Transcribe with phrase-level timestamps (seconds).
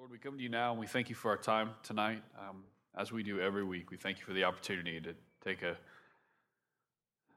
[0.00, 2.22] Lord, we come to you now and we thank you for our time tonight.
[2.38, 2.64] Um,
[2.96, 5.12] as we do every week, we thank you for the opportunity to
[5.44, 5.76] take a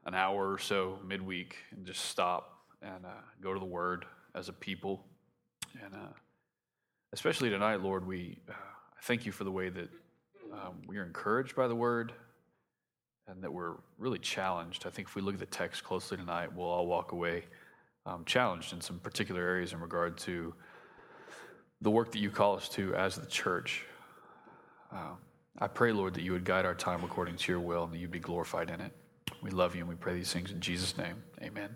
[0.05, 3.09] an hour or so midweek and just stop and uh,
[3.41, 5.03] go to the Word as a people.
[5.83, 6.13] And uh,
[7.11, 8.53] especially tonight, Lord, we uh,
[9.01, 9.89] thank you for the way that
[10.53, 12.13] um, we are encouraged by the Word
[13.27, 14.87] and that we're really challenged.
[14.87, 17.43] I think if we look at the text closely tonight, we'll all walk away
[18.05, 20.53] um, challenged in some particular areas in regard to
[21.83, 23.83] the work that you call us to as the church.
[24.91, 25.17] Um,
[25.59, 27.97] I pray, Lord, that you would guide our time according to your will and that
[27.97, 28.91] you'd be glorified in it.
[29.41, 31.21] We love you and we pray these things in Jesus' name.
[31.41, 31.75] Amen.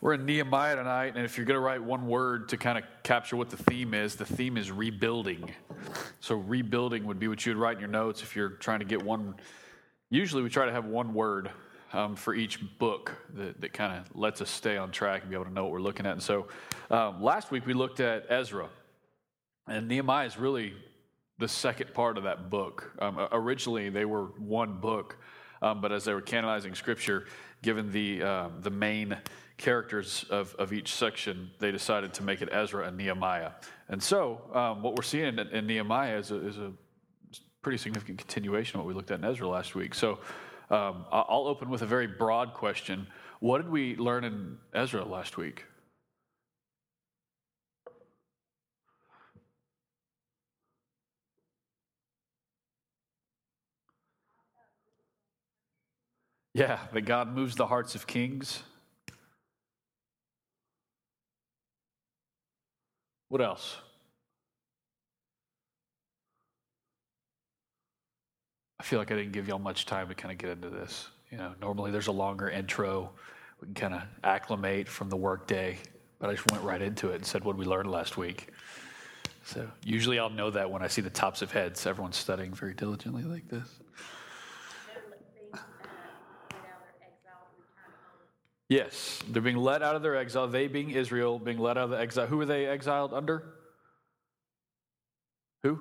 [0.00, 2.84] We're in Nehemiah tonight, and if you're going to write one word to kind of
[3.02, 5.50] capture what the theme is, the theme is rebuilding.
[6.20, 8.84] So, rebuilding would be what you would write in your notes if you're trying to
[8.84, 9.34] get one.
[10.08, 11.50] Usually, we try to have one word
[11.92, 15.36] um, for each book that, that kind of lets us stay on track and be
[15.36, 16.12] able to know what we're looking at.
[16.12, 16.48] And so
[16.90, 18.68] um, last week we looked at Ezra,
[19.66, 20.74] and Nehemiah is really
[21.38, 22.92] the second part of that book.
[22.98, 25.16] Um, originally, they were one book,
[25.62, 27.26] um, but as they were canonizing scripture,
[27.62, 29.16] given the, uh, the main
[29.56, 33.52] characters of, of each section, they decided to make it Ezra and Nehemiah.
[33.88, 36.72] And so, um, what we're seeing in, in Nehemiah is a, is a
[37.62, 39.94] pretty significant continuation of what we looked at in Ezra last week.
[39.94, 40.20] So,
[40.70, 43.06] um, I'll open with a very broad question.
[43.40, 45.64] What did we learn in Ezra last week?
[56.54, 58.62] Yeah, that God moves the hearts of kings.
[63.28, 63.76] What else?
[68.80, 71.08] I feel like I didn't give y'all much time to kind of get into this.
[71.30, 73.10] You know, normally there's a longer intro.
[73.60, 75.78] We can kind of acclimate from the workday,
[76.18, 78.48] but I just went right into it and said what we learned last week.
[79.44, 81.86] So usually I'll know that when I see the tops of heads.
[81.86, 83.68] Everyone's studying very diligently like this.
[88.68, 90.46] Yes, they're being let out of their exile.
[90.46, 92.26] They being Israel, being let out of the exile.
[92.26, 93.54] Who were they exiled under?
[95.62, 95.80] Who?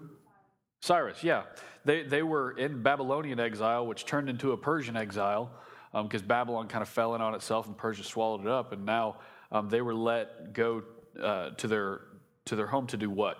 [0.81, 1.43] Cyrus, yeah.
[1.85, 5.51] They, they were in Babylonian exile, which turned into a Persian exile
[5.93, 8.73] because um, Babylon kind of fell in on itself and Persia swallowed it up.
[8.73, 9.17] And now
[9.51, 10.83] um, they were let go
[11.21, 12.01] uh, to, their,
[12.45, 13.37] to their home to do what?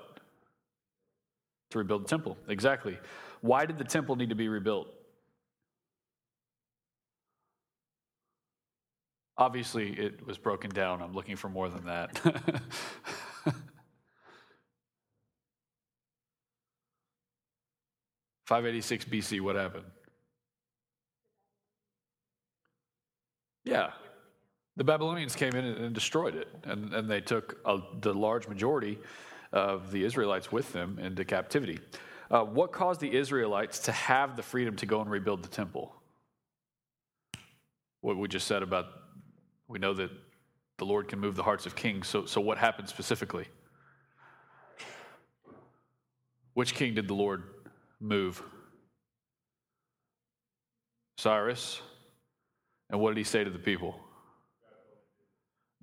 [1.72, 2.38] To rebuild the temple.
[2.48, 2.98] Exactly.
[3.42, 4.88] Why did the temple need to be rebuilt?
[9.38, 11.02] Obviously, it was broken down.
[11.02, 12.20] I'm looking for more than that.
[18.48, 19.84] 586 BC, what happened?
[23.66, 23.92] Yeah.
[24.78, 29.00] The Babylonians came in and destroyed it, and, and they took a, the large majority
[29.52, 31.80] of the Israelites with them into captivity.
[32.32, 35.94] Uh, what caused the Israelites to have the freedom to go and rebuild the temple?
[38.00, 38.86] What we just said about,
[39.68, 40.12] we know that
[40.78, 42.08] the Lord can move the hearts of kings.
[42.08, 43.48] So, so what happened specifically?
[46.54, 47.44] Which king did the Lord
[48.00, 48.44] move.
[51.18, 51.82] Cyrus.
[52.90, 54.00] And what did he say to the people?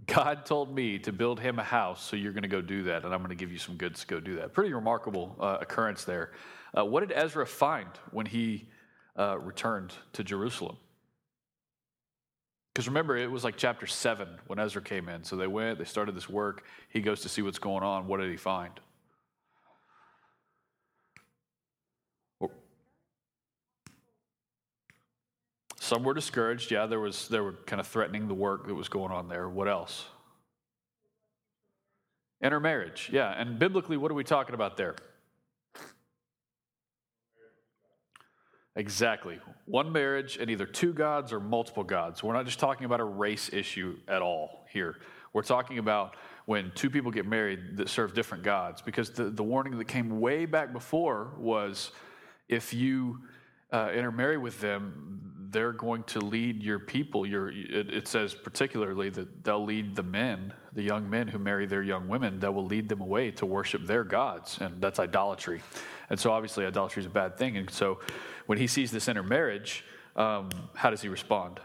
[0.07, 3.05] God told me to build him a house, so you're going to go do that,
[3.05, 4.53] and I'm going to give you some goods to go do that.
[4.53, 6.33] Pretty remarkable uh, occurrence there.
[6.77, 8.69] Uh, what did Ezra find when he
[9.17, 10.77] uh, returned to Jerusalem?
[12.75, 15.23] Because remember, it was like chapter 7 when Ezra came in.
[15.23, 16.65] So they went, they started this work.
[16.89, 18.09] He goes to see what's going on.
[18.09, 18.73] What did he find?
[25.85, 26.71] Some were discouraged.
[26.71, 29.51] Yeah, there was they were kind of threatening the work that was going on there.
[29.51, 30.07] What else?
[32.43, 33.11] Intermarriage.
[33.13, 34.97] Yeah, and biblically, what are we talking about there?
[38.77, 39.39] Exactly.
[39.67, 42.23] One marriage and either two gods or multiple gods.
[42.23, 44.97] We're not just talking about a race issue at all here.
[45.35, 48.81] We're talking about when two people get married that serve different gods.
[48.81, 51.93] Because the, the warning that came way back before was
[52.49, 53.19] if you
[53.71, 57.25] uh, intermarry with them, they're going to lead your people.
[57.25, 61.65] Your, it, it, says particularly that they'll lead the men, the young men who marry
[61.65, 64.59] their young women, that will lead them away to worship their gods.
[64.61, 65.63] And that's idolatry.
[66.11, 67.57] And so obviously, idolatry is a bad thing.
[67.57, 68.01] And so
[68.47, 69.85] when he sees this intermarriage,
[70.17, 71.61] um, how does he respond?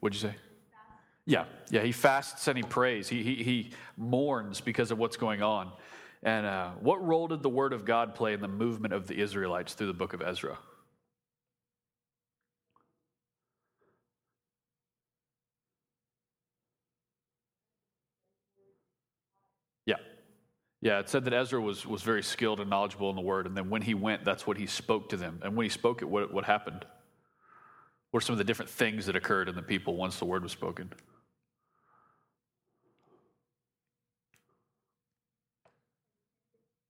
[0.00, 0.36] What'd you say?
[1.24, 3.08] Yeah, yeah, he fasts and he prays.
[3.08, 5.72] He, he, he mourns because of what's going on.
[6.24, 9.20] And uh, what role did the Word of God play in the movement of the
[9.20, 10.56] Israelites through the book of Ezra?
[19.84, 19.96] Yeah.
[20.80, 23.46] Yeah, it said that Ezra was, was very skilled and knowledgeable in the Word.
[23.46, 25.40] And then when he went, that's what he spoke to them.
[25.42, 26.86] And when he spoke it, what, what happened?
[28.12, 30.42] What are some of the different things that occurred in the people once the Word
[30.42, 30.90] was spoken?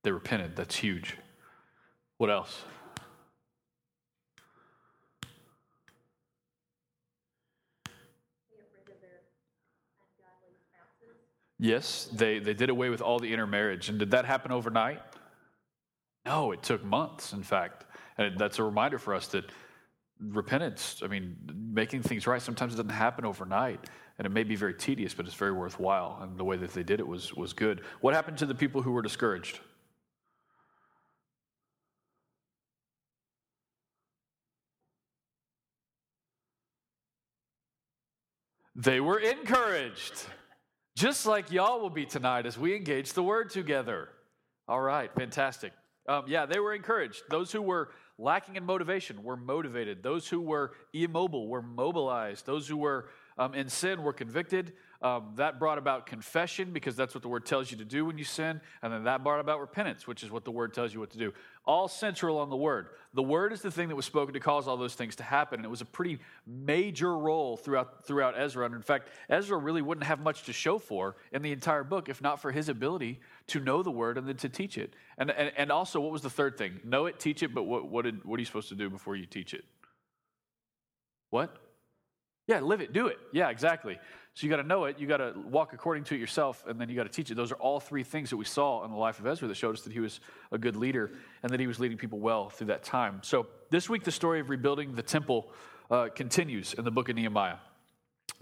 [0.04, 0.54] They repented.
[0.54, 1.16] That's huge.
[2.18, 2.62] What else?
[11.58, 13.88] Yes, they, they did away with all the intermarriage.
[13.88, 15.00] And did that happen overnight?
[16.26, 17.86] No, it took months, in fact.
[18.18, 19.50] And that's a reminder for us that
[20.20, 21.36] repentance, I mean,
[21.72, 23.88] making things right, sometimes it doesn't happen overnight.
[24.18, 26.18] And it may be very tedious, but it's very worthwhile.
[26.20, 27.80] And the way that they did it was, was good.
[28.02, 29.60] What happened to the people who were discouraged?
[38.76, 40.26] They were encouraged.
[40.96, 44.08] Just like y'all will be tonight as we engage the word together.
[44.66, 45.72] All right, fantastic.
[46.08, 47.22] Um, yeah, they were encouraged.
[47.30, 50.02] Those who were lacking in motivation were motivated.
[50.02, 52.46] Those who were immobile were mobilized.
[52.46, 54.72] Those who were um, in sin were convicted.
[55.04, 58.16] Um, that brought about confession because that's what the word tells you to do when
[58.16, 58.58] you sin.
[58.80, 61.18] And then that brought about repentance, which is what the word tells you what to
[61.18, 61.34] do.
[61.66, 62.88] All central on the word.
[63.12, 65.58] The word is the thing that was spoken to cause all those things to happen.
[65.58, 68.64] And it was a pretty major role throughout, throughout Ezra.
[68.64, 72.08] And in fact, Ezra really wouldn't have much to show for in the entire book
[72.08, 74.94] if not for his ability to know the word and then to teach it.
[75.18, 76.80] And, and, and also, what was the third thing?
[76.82, 79.16] Know it, teach it, but what, what, did, what are you supposed to do before
[79.16, 79.66] you teach it?
[81.28, 81.58] What?
[82.46, 83.18] Yeah, live it, do it.
[83.32, 83.98] Yeah, exactly.
[84.34, 86.80] So you got to know it, you got to walk according to it yourself, and
[86.80, 87.36] then you got to teach it.
[87.36, 89.76] Those are all three things that we saw in the life of Ezra that showed
[89.76, 90.18] us that he was
[90.50, 91.12] a good leader
[91.44, 93.20] and that he was leading people well through that time.
[93.22, 95.52] So this week, the story of rebuilding the temple
[95.88, 97.58] uh, continues in the book of Nehemiah.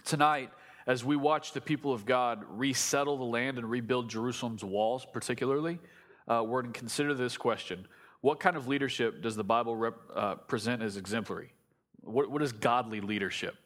[0.02, 0.50] Tonight,
[0.86, 5.78] as we watch the people of God resettle the land and rebuild Jerusalem's walls, particularly,
[6.26, 7.86] uh, we're going to consider this question
[8.22, 11.52] What kind of leadership does the Bible rep, uh, present as exemplary?
[12.00, 13.56] What, what is godly leadership?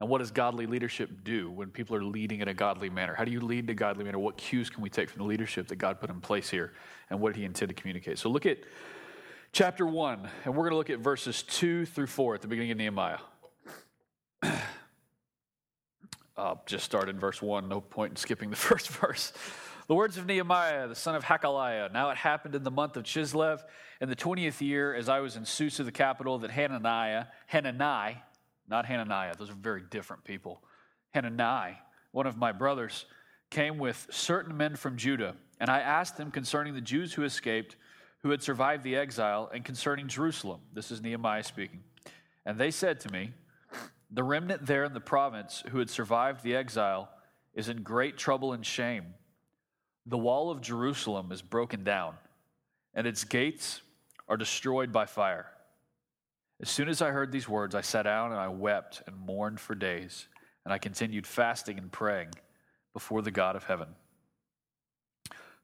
[0.00, 3.14] And what does godly leadership do when people are leading in a godly manner?
[3.14, 4.18] How do you lead in a godly manner?
[4.18, 6.72] What cues can we take from the leadership that God put in place here?
[7.10, 8.18] And what did he intend to communicate?
[8.18, 8.58] So look at
[9.52, 12.70] chapter 1, and we're going to look at verses 2 through 4 at the beginning
[12.70, 13.18] of Nehemiah.
[16.36, 17.68] I'll just start in verse 1.
[17.68, 19.34] No point in skipping the first verse.
[19.86, 21.92] The words of Nehemiah, the son of Hacaliah.
[21.92, 23.60] Now it happened in the month of Chislev,
[24.00, 28.22] in the 20th year, as I was in Susa, the capital, that Hananiah, Hanani,
[28.70, 29.34] not Hananiah.
[29.36, 30.62] Those are very different people.
[31.10, 31.74] Hananiah,
[32.12, 33.04] one of my brothers,
[33.50, 37.76] came with certain men from Judah, and I asked them concerning the Jews who escaped,
[38.22, 40.60] who had survived the exile, and concerning Jerusalem.
[40.72, 41.82] This is Nehemiah speaking.
[42.46, 43.32] And they said to me,
[44.10, 47.10] The remnant there in the province who had survived the exile
[47.54, 49.14] is in great trouble and shame.
[50.06, 52.14] The wall of Jerusalem is broken down,
[52.94, 53.82] and its gates
[54.28, 55.46] are destroyed by fire.
[56.62, 59.60] As soon as I heard these words, I sat down and I wept and mourned
[59.60, 60.28] for days,
[60.64, 62.28] and I continued fasting and praying
[62.92, 63.88] before the God of heaven.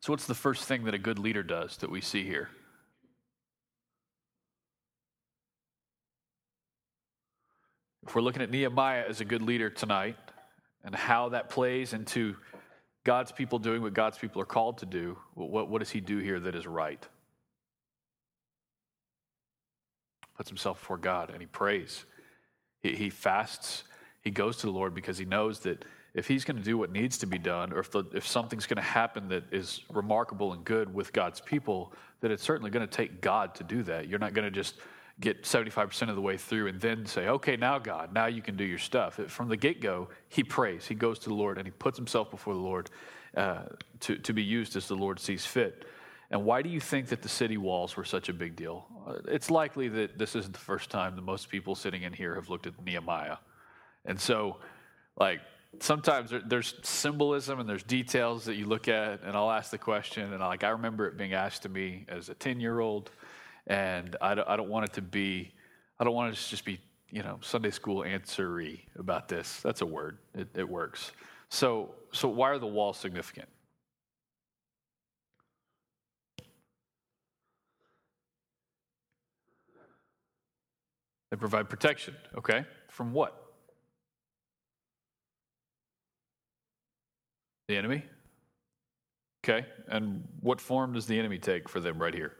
[0.01, 2.49] So, what's the first thing that a good leader does that we see here?
[8.07, 10.17] If we're looking at Nehemiah as a good leader tonight
[10.85, 12.37] and how that plays into
[13.05, 16.19] God's people doing what God's people are called to do, what, what does he do
[16.19, 17.05] here that is right?
[20.37, 22.05] Puts himself before God and he prays.
[22.83, 23.85] He, he fasts.
[24.23, 26.91] He goes to the Lord because he knows that if he's going to do what
[26.91, 30.55] needs to be done, or if, the, if something's going to happen that is remarkable
[30.55, 34.09] and good with God's people, that it's certainly going to take God to do that.
[34.09, 34.77] You're not going to just
[35.21, 38.57] get 75% of the way through and then say, okay, now God, now you can
[38.57, 39.21] do your stuff.
[39.29, 42.31] From the get go, he prays, he goes to the Lord, and he puts himself
[42.31, 42.91] before the Lord
[43.37, 43.65] uh,
[44.01, 45.85] to, to be used as the Lord sees fit.
[46.31, 48.87] And why do you think that the city walls were such a big deal?
[49.29, 52.49] It's likely that this isn't the first time that most people sitting in here have
[52.49, 53.37] looked at Nehemiah.
[54.05, 54.57] And so,
[55.17, 55.41] like,
[55.81, 60.33] sometimes there's symbolism and there's details that you look at, and I'll ask the question,
[60.33, 63.11] and I, like, I remember it being asked to me as a 10 year old,
[63.67, 65.53] and I don't, I don't want it to be,
[65.99, 69.61] I don't want it to just be, you know, Sunday school answery about this.
[69.61, 71.13] That's a word, it, it works.
[71.49, 73.49] So, so, why are the walls significant?
[81.31, 82.65] They provide protection, okay?
[82.89, 83.35] From what?
[87.69, 88.05] The enemy?
[89.45, 92.33] Okay, and what form does the enemy take for them right here?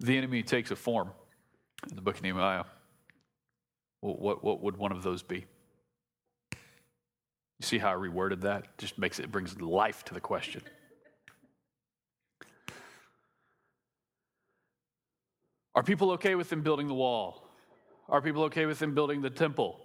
[0.00, 1.10] The enemy takes a form.
[1.90, 2.64] in the book of Nehemiah.
[4.00, 5.44] What, what, what would one of those be?
[7.60, 8.78] You see how I reworded that?
[8.78, 10.62] Just makes it brings life to the question.
[15.74, 17.48] Are people okay with them building the wall?
[18.08, 19.78] Are people okay with them building the temple?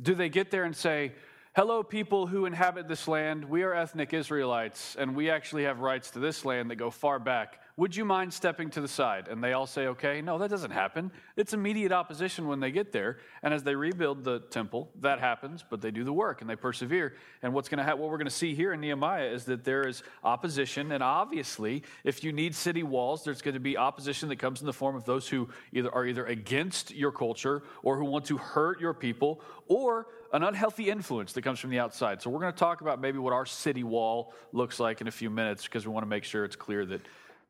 [0.00, 1.12] Do they get there and say,
[1.56, 3.42] Hello, people who inhabit this land.
[3.42, 7.18] We are ethnic Israelites, and we actually have rights to this land that go far
[7.18, 7.60] back.
[7.78, 9.28] Would you mind stepping to the side?
[9.28, 10.22] And they all say, Okay.
[10.22, 11.10] No, that doesn't happen.
[11.36, 13.18] It's immediate opposition when they get there.
[13.42, 16.56] And as they rebuild the temple, that happens, but they do the work and they
[16.56, 17.14] persevere.
[17.42, 19.86] And what's going to what we're going to see here in Nehemiah is that there
[19.86, 20.90] is opposition.
[20.92, 24.66] And obviously, if you need city walls, there's going to be opposition that comes in
[24.66, 28.38] the form of those who either are either against your culture or who want to
[28.38, 32.22] hurt your people or an unhealthy influence that comes from the outside.
[32.22, 35.12] So we're going to talk about maybe what our city wall looks like in a
[35.12, 37.02] few minutes because we want to make sure it's clear that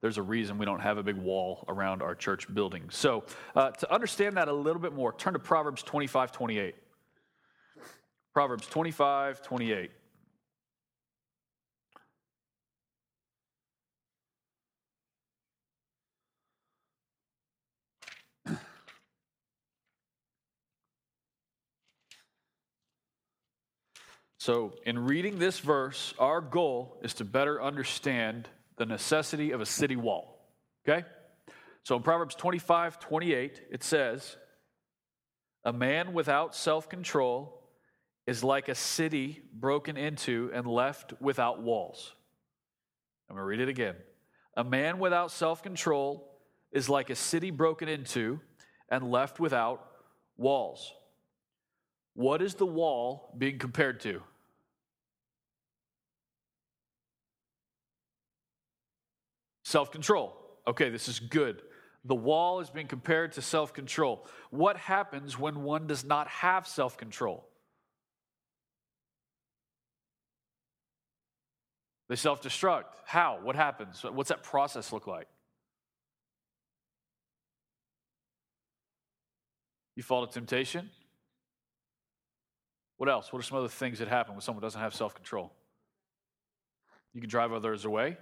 [0.07, 2.85] there's a reason we don't have a big wall around our church building.
[2.91, 3.25] So,
[3.57, 6.77] uh, to understand that a little bit more, turn to Proverbs 25 28.
[8.33, 9.91] Proverbs 25 28.
[24.39, 29.67] So, in reading this verse, our goal is to better understand the necessity of a
[29.67, 30.39] city wall.
[30.87, 31.07] Okay?
[31.83, 34.37] So in Proverbs 25, 28, it says,
[35.65, 37.63] A man without self control
[38.27, 42.13] is like a city broken into and left without walls.
[43.29, 43.97] I'm going to read it again.
[44.57, 46.29] A man without self control
[46.73, 48.41] is like a city broken into
[48.89, 49.87] and left without
[50.37, 50.93] walls.
[52.15, 54.23] What is the wall being compared to?
[59.67, 60.33] Self control.
[60.69, 61.61] Okay, this is good.
[62.05, 64.25] The wall is being compared to self control.
[64.51, 67.49] What happens when one does not have self control?
[72.09, 72.85] They self destruct.
[73.07, 73.41] How?
[73.43, 74.05] What happens?
[74.05, 75.27] What's that process look like?
[79.97, 80.91] You fall to temptation.
[82.99, 83.33] What else?
[83.33, 85.53] What are some other things that happen when someone doesn't have self control?
[87.15, 88.17] You can drive others away.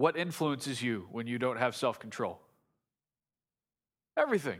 [0.00, 2.40] What influences you when you don't have self control?
[4.16, 4.58] Everything.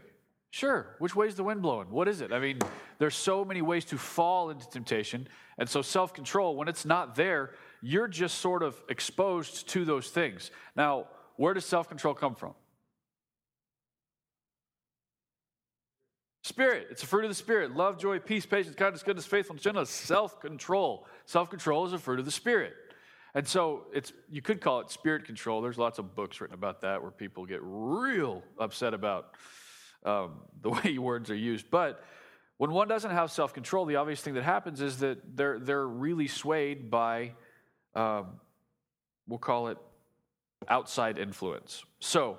[0.51, 0.97] Sure.
[0.99, 1.91] Which way is the wind blowing?
[1.91, 2.31] What is it?
[2.31, 2.59] I mean,
[2.99, 5.27] there's so many ways to fall into temptation.
[5.57, 10.11] And so, self control, when it's not there, you're just sort of exposed to those
[10.11, 10.51] things.
[10.77, 11.07] Now,
[11.37, 12.53] where does self control come from?
[16.45, 16.89] Spirit.
[16.91, 17.75] It's a fruit of the Spirit.
[17.75, 21.07] Love, joy, peace, patience, kindness, goodness, faithfulness, gentleness, self control.
[21.25, 22.75] Self control is a fruit of the Spirit.
[23.35, 25.61] And so it's you could call it spirit control.
[25.61, 29.35] There's lots of books written about that where people get real upset about
[30.05, 31.71] um, the way words are used.
[31.71, 32.05] But
[32.57, 35.87] when one doesn't have self control, the obvious thing that happens is that they're they're
[35.87, 37.33] really swayed by
[37.95, 38.41] um,
[39.27, 39.79] we'll call it
[40.69, 41.85] outside influence.
[42.01, 42.39] So,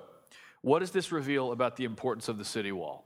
[0.60, 3.04] what does this reveal about the importance of the city wall?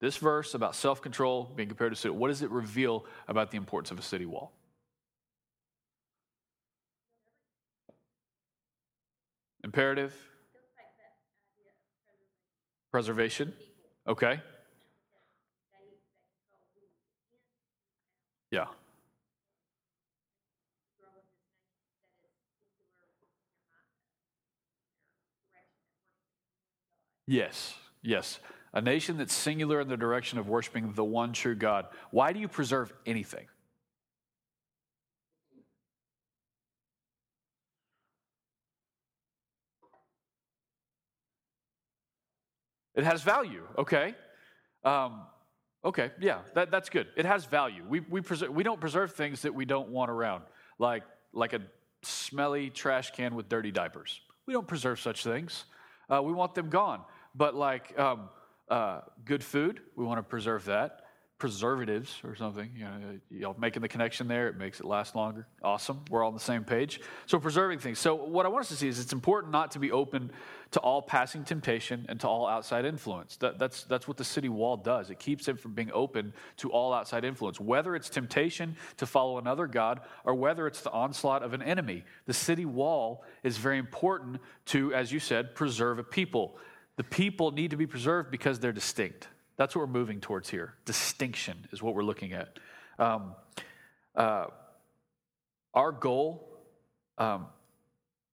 [0.00, 3.58] This verse about self control being compared to city, what does it reveal about the
[3.58, 4.52] importance of a city wall?
[9.62, 10.14] Imperative?
[12.90, 13.52] Preservation?
[14.08, 14.40] Okay.
[18.50, 18.66] Yeah.
[27.26, 28.40] Yes, yes.
[28.72, 31.86] A nation that's singular in the direction of worshiping the one true God.
[32.10, 33.46] Why do you preserve anything?
[43.00, 44.14] It has value, okay?
[44.84, 45.22] Um,
[45.82, 47.06] okay, yeah, that, that's good.
[47.16, 47.82] It has value.
[47.88, 50.44] We, we, preserve, we don't preserve things that we don't want around,
[50.78, 51.62] like, like a
[52.02, 54.20] smelly trash can with dirty diapers.
[54.46, 55.64] We don't preserve such things.
[56.10, 57.00] Uh, we want them gone.
[57.34, 58.28] But like um,
[58.68, 60.99] uh, good food, we want to preserve that
[61.40, 62.70] preservatives or something.
[62.76, 65.46] You know, you making the connection there, it makes it last longer.
[65.62, 66.04] Awesome.
[66.10, 67.00] We're all on the same page.
[67.26, 67.98] So preserving things.
[67.98, 70.30] So what I want us to see is it's important not to be open
[70.72, 73.36] to all passing temptation and to all outside influence.
[73.38, 75.08] That, that's, that's what the city wall does.
[75.08, 77.58] It keeps it from being open to all outside influence.
[77.58, 82.04] Whether it's temptation to follow another God or whether it's the onslaught of an enemy,
[82.26, 86.58] the city wall is very important to, as you said, preserve a people.
[86.96, 89.26] The people need to be preserved because they're distinct.
[89.60, 90.72] That's what we're moving towards here.
[90.86, 92.58] Distinction is what we're looking at.
[92.98, 93.34] Um,
[94.16, 94.46] uh,
[95.74, 96.48] our goal
[97.18, 97.44] um,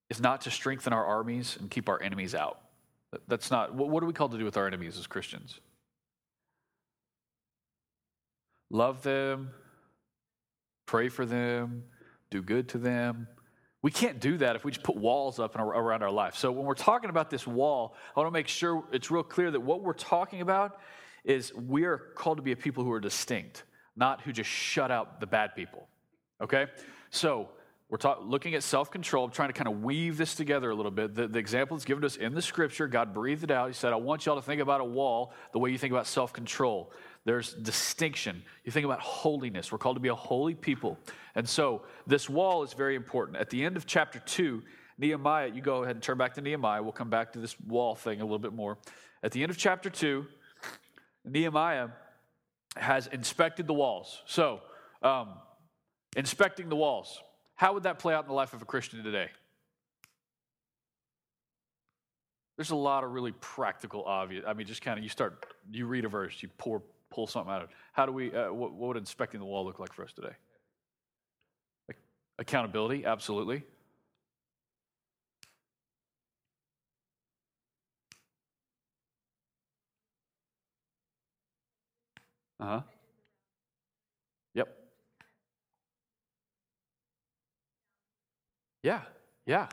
[0.09, 2.61] is not to strengthen our armies and keep our enemies out.
[3.27, 5.59] That's not, what are we called to do with our enemies as Christians?
[8.69, 9.49] Love them,
[10.85, 11.83] pray for them,
[12.29, 13.27] do good to them.
[13.81, 16.35] We can't do that if we just put walls up around our life.
[16.37, 19.51] So when we're talking about this wall, I want to make sure it's real clear
[19.51, 20.79] that what we're talking about
[21.27, 23.63] is we are called to be a people who are distinct,
[23.95, 25.87] not who just shut out the bad people.
[26.41, 26.67] Okay?
[27.11, 27.49] So
[27.89, 29.29] we're talk, looking at self control.
[29.29, 31.13] Trying to kind of weave this together a little bit.
[31.13, 32.87] The, the example that's given to us in the scripture.
[32.87, 33.67] God breathed it out.
[33.67, 36.07] He said, I want y'all to think about a wall the way you think about
[36.07, 36.91] self control.
[37.25, 38.41] There's distinction.
[38.63, 39.69] You think about holiness.
[39.69, 40.97] We're called to be a holy people.
[41.35, 43.37] And so this wall is very important.
[43.37, 44.63] At the end of chapter 2,
[44.97, 46.81] Nehemiah, you go ahead and turn back to Nehemiah.
[46.81, 48.77] We'll come back to this wall thing a little bit more.
[49.23, 50.25] At the end of chapter 2,
[51.27, 51.89] Nehemiah
[52.75, 54.21] has inspected the walls.
[54.25, 54.61] So,
[55.01, 55.29] um,
[56.15, 57.21] inspecting the walls.
[57.55, 59.29] How would that play out in the life of a Christian today?
[62.55, 64.43] There's a lot of really practical, obvious.
[64.47, 66.81] I mean, just kind of you start, you read a verse, you pour,
[67.11, 67.75] pull something out of it.
[67.93, 70.33] How do we, uh, what, what would inspecting the wall look like for us today?
[72.39, 73.63] Accountability, absolutely.
[82.59, 82.81] Uh huh.
[84.55, 84.67] Yep.
[88.83, 89.01] Yeah,
[89.45, 89.67] yeah.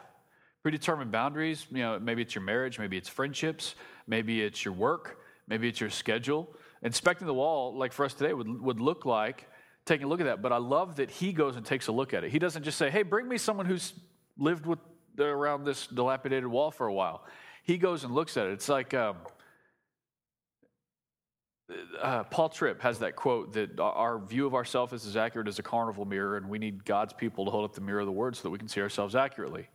[0.62, 3.74] Predetermined boundaries, you know, maybe it's your marriage, maybe it's friendships,
[4.06, 6.48] maybe it's your work, maybe it's your schedule.
[6.82, 9.46] Inspecting the wall, like for us today, would, would look like
[9.86, 10.42] taking a look at that.
[10.42, 12.30] But I love that he goes and takes a look at it.
[12.30, 13.92] He doesn't just say, hey, bring me someone who's
[14.38, 14.78] lived with
[15.18, 17.24] around this dilapidated wall for a while.
[17.62, 18.52] He goes and looks at it.
[18.52, 19.16] It's like, um,
[22.00, 25.58] uh, Paul Tripp has that quote that our view of ourselves is as accurate as
[25.58, 28.12] a carnival mirror, and we need God's people to hold up the mirror of the
[28.12, 29.68] word so that we can see ourselves accurately.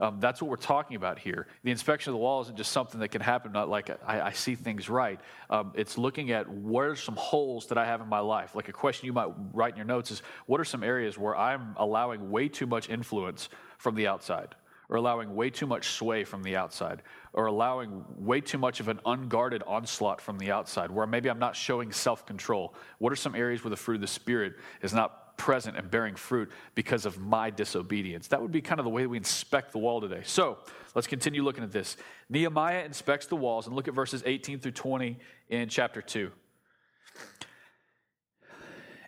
[0.00, 1.48] Um, that's what we're talking about here.
[1.64, 4.32] The inspection of the wall isn't just something that can happen, not like I, I
[4.32, 5.18] see things right.
[5.50, 8.54] Um, it's looking at what are some holes that I have in my life.
[8.54, 11.36] Like a question you might write in your notes is what are some areas where
[11.36, 14.54] I'm allowing way too much influence from the outside?
[14.88, 17.02] Or allowing way too much sway from the outside,
[17.34, 21.38] or allowing way too much of an unguarded onslaught from the outside, where maybe I'm
[21.38, 22.74] not showing self control?
[22.98, 26.14] What are some areas where the fruit of the Spirit is not present and bearing
[26.14, 28.28] fruit because of my disobedience?
[28.28, 30.22] That would be kind of the way we inspect the wall today.
[30.24, 30.58] So
[30.94, 31.98] let's continue looking at this.
[32.30, 35.18] Nehemiah inspects the walls, and look at verses 18 through 20
[35.50, 36.30] in chapter 2.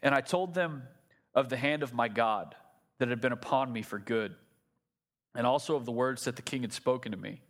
[0.02, 0.82] And I told them
[1.34, 2.54] of the hand of my God
[2.98, 4.34] that had been upon me for good
[5.34, 7.40] and also of the words that the king had spoken to me.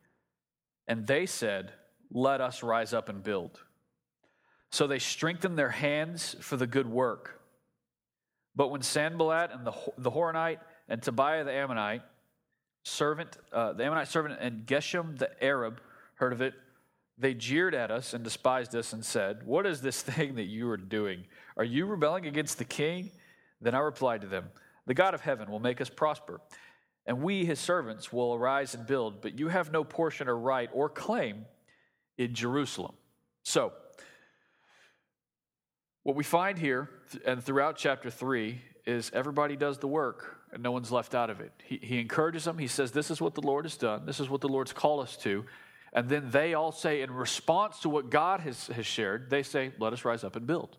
[0.86, 1.72] And they said,
[2.10, 3.60] Let us rise up and build.
[4.70, 7.40] So they strengthened their hands for the good work.
[8.54, 12.02] But when Sanballat and the, the Horonite and Tobiah the Ammonite
[12.84, 15.80] servant, uh, the Ammonite servant, and Geshem the Arab
[16.16, 16.54] heard of it,
[17.18, 20.68] they jeered at us and despised us and said, What is this thing that you
[20.70, 21.24] are doing?
[21.56, 23.10] Are you rebelling against the king?
[23.60, 24.46] Then I replied to them,
[24.86, 26.40] The God of heaven will make us prosper
[27.10, 30.70] and we, his servants, will arise and build, but you have no portion or right
[30.72, 31.44] or claim
[32.16, 32.94] in Jerusalem.
[33.42, 33.72] So,
[36.04, 36.88] what we find here
[37.26, 41.40] and throughout chapter 3 is everybody does the work and no one's left out of
[41.40, 41.50] it.
[41.66, 42.58] He, he encourages them.
[42.58, 44.06] He says, This is what the Lord has done.
[44.06, 45.44] This is what the Lord's called us to.
[45.92, 49.72] And then they all say, in response to what God has, has shared, they say,
[49.80, 50.76] Let us rise up and build.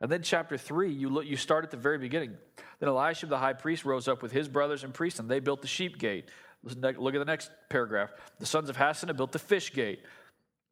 [0.00, 2.36] And then chapter 3, you, look, you start at the very beginning.
[2.78, 5.60] Then Elisha the high priest rose up with his brothers and priests, and they built
[5.60, 6.30] the sheep gate.
[6.62, 8.10] Look at the next paragraph.
[8.38, 10.00] The sons of Hassenaah built the fish gate.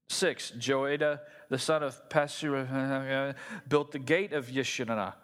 [0.08, 3.34] Six, Joiada, the son of Pasur,
[3.68, 5.14] built the gate of Yeshanah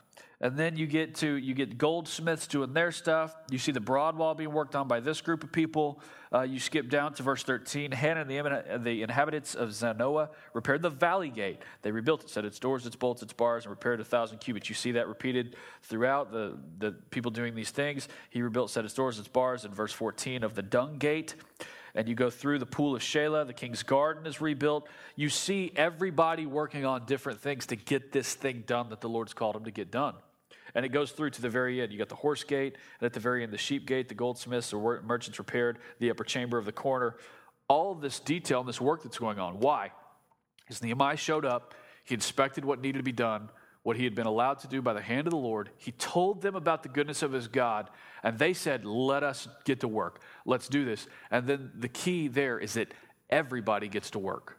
[0.44, 3.35] and then you get to you get goldsmiths doing their stuff.
[3.50, 6.02] You see the broad wall being worked on by this group of people.
[6.30, 10.83] Uh, you skip down to verse 13 hannah and the, the inhabitants of zanoah repaired
[10.83, 11.62] the valley gate.
[11.80, 14.68] They rebuilt it set its doors its bolts its bars and repaired a thousand cubits.
[14.68, 18.07] You see that repeated throughout the, the people doing these things.
[18.28, 21.37] He rebuilt set its doors its bars in verse 14 of the dung gate.
[21.94, 24.88] And you go through the pool of Shelah, the king's garden is rebuilt.
[25.16, 29.33] You see everybody working on different things to get this thing done that the Lord's
[29.33, 30.14] called them to get done.
[30.74, 31.92] And it goes through to the very end.
[31.92, 34.72] You got the horse gate, and at the very end, the sheep gate, the goldsmiths
[34.72, 37.16] or merchants repaired, the upper chamber of the corner.
[37.68, 39.61] All this detail and this work that's going on.
[39.61, 39.92] Why?
[40.61, 41.74] Because Nehemiah showed up,
[42.05, 43.50] he inspected what needed to be done,
[43.83, 45.70] what he had been allowed to do by the hand of the Lord.
[45.77, 47.90] He told them about the goodness of his God,
[48.22, 50.20] and they said, Let us get to work.
[50.44, 51.07] Let's do this.
[51.31, 52.92] And then the key there is that
[53.31, 54.59] everybody gets to work.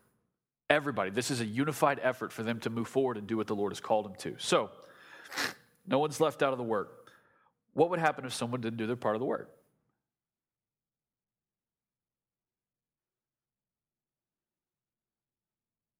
[0.69, 1.09] Everybody.
[1.11, 3.71] This is a unified effort for them to move forward and do what the Lord
[3.71, 4.35] has called them to.
[4.37, 4.69] So,
[5.87, 7.11] no one's left out of the work.
[7.73, 9.51] What would happen if someone didn't do their part of the work?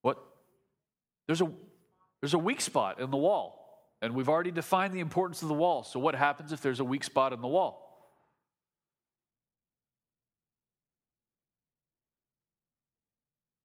[0.01, 0.17] What?
[1.27, 1.51] There's a,
[2.21, 3.61] there's a weak spot in the wall.
[4.01, 5.83] And we've already defined the importance of the wall.
[5.83, 7.85] So, what happens if there's a weak spot in the wall?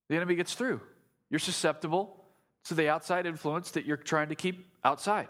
[0.09, 0.81] The enemy gets through.
[1.31, 2.25] You're susceptible
[2.65, 5.29] to the outside influence that you're trying to keep outside.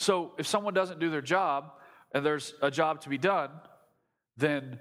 [0.00, 1.72] So, if someone doesn't do their job
[2.12, 3.50] and there's a job to be done,
[4.38, 4.80] then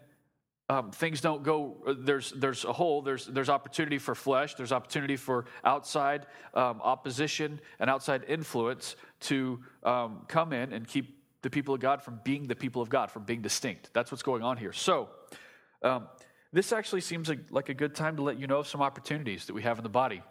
[0.70, 5.16] um, things don't go there's there's a hole there's there's opportunity for flesh there's opportunity
[5.16, 11.74] for outside um, opposition and outside influence to um, come in and keep the people
[11.74, 13.90] of god from being the people of god from being distinct.
[13.94, 14.72] That's what's going on here.
[14.72, 15.10] So
[15.82, 16.08] um,
[16.54, 19.46] this actually seems like, like, a good time to let you know of some opportunities
[19.48, 20.22] that we have in the body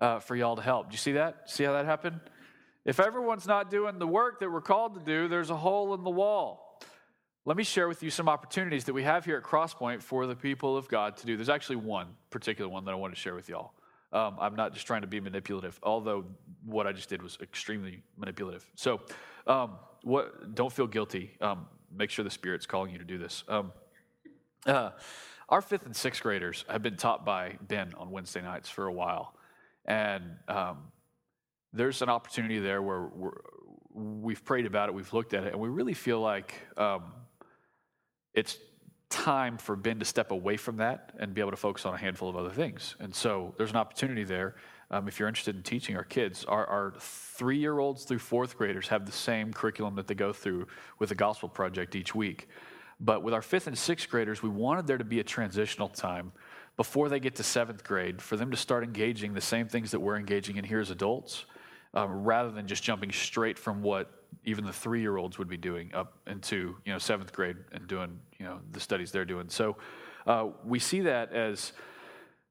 [0.00, 0.88] uh, for y'all to help.
[0.88, 1.50] Do you see that?
[1.50, 2.20] See how that happened
[2.84, 6.04] if everyone's not doing the work that we're called to do there's a hole in
[6.04, 6.64] the wall
[7.46, 10.34] let me share with you some opportunities that we have here at Crosspoint for the
[10.34, 11.36] people of God to do.
[11.36, 13.74] There's actually one particular one that I want to share with y'all.
[14.14, 16.24] Um, I'm not just trying to be manipulative, although
[16.64, 18.64] what I just did was extremely manipulative.
[18.76, 19.00] So,
[19.46, 20.54] um, what?
[20.54, 21.32] Don't feel guilty.
[21.40, 23.44] Um, make sure the Spirit's calling you to do this.
[23.48, 23.72] Um,
[24.64, 24.90] uh,
[25.48, 28.92] our fifth and sixth graders have been taught by Ben on Wednesday nights for a
[28.92, 29.34] while,
[29.84, 30.78] and um,
[31.74, 33.08] there's an opportunity there where
[33.92, 37.12] we have prayed about it, we've looked at it, and we really feel like um,
[38.32, 38.58] it's
[39.10, 41.96] time for Ben to step away from that and be able to focus on a
[41.98, 42.96] handful of other things.
[43.00, 44.56] And so there's an opportunity there.
[44.90, 48.56] Um, if you're interested in teaching our kids, our, our three year olds through fourth
[48.56, 50.66] graders have the same curriculum that they go through
[50.98, 52.48] with the Gospel Project each week.
[53.00, 56.32] But with our fifth and sixth graders, we wanted there to be a transitional time
[56.76, 60.00] before they get to seventh grade for them to start engaging the same things that
[60.00, 61.44] we're engaging in here as adults,
[61.94, 64.10] um, rather than just jumping straight from what
[64.44, 67.86] even the three year olds would be doing up into you know seventh grade and
[67.86, 69.48] doing you know the studies they're doing.
[69.48, 69.76] So
[70.26, 71.72] uh, we see that as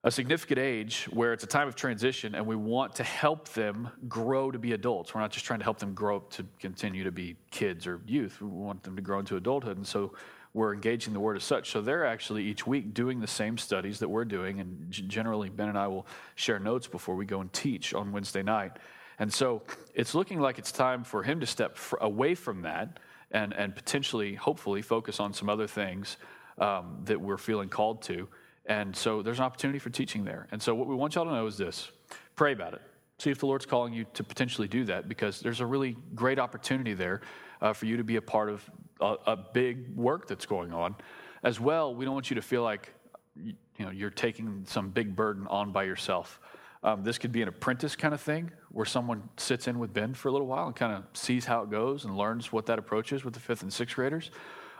[0.05, 3.89] a significant age where it's a time of transition and we want to help them
[4.07, 5.13] grow to be adults.
[5.13, 8.01] We're not just trying to help them grow up to continue to be kids or
[8.05, 8.41] youth.
[8.41, 9.77] We want them to grow into adulthood.
[9.77, 10.13] And so
[10.53, 11.71] we're engaging the word as such.
[11.71, 14.59] So they're actually each week doing the same studies that we're doing.
[14.59, 18.43] And generally, Ben and I will share notes before we go and teach on Wednesday
[18.43, 18.73] night.
[19.19, 19.61] And so
[19.93, 22.99] it's looking like it's time for him to step away from that
[23.31, 26.17] and, and potentially, hopefully, focus on some other things
[26.59, 28.27] um, that we're feeling called to.
[28.65, 30.47] And so there's an opportunity for teaching there.
[30.51, 31.91] And so what we want y'all to know is this
[32.35, 32.81] pray about it.
[33.19, 36.39] See if the Lord's calling you to potentially do that because there's a really great
[36.39, 37.21] opportunity there
[37.61, 38.69] uh, for you to be a part of
[39.01, 40.95] a, a big work that's going on.
[41.43, 42.93] As well, we don't want you to feel like
[43.35, 46.39] you know, you're taking some big burden on by yourself.
[46.83, 50.13] Um, this could be an apprentice kind of thing where someone sits in with Ben
[50.13, 52.77] for a little while and kind of sees how it goes and learns what that
[52.77, 54.31] approach is with the fifth and sixth graders.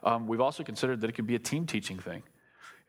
[0.04, 2.24] Um, we've also considered that it could be a team teaching thing.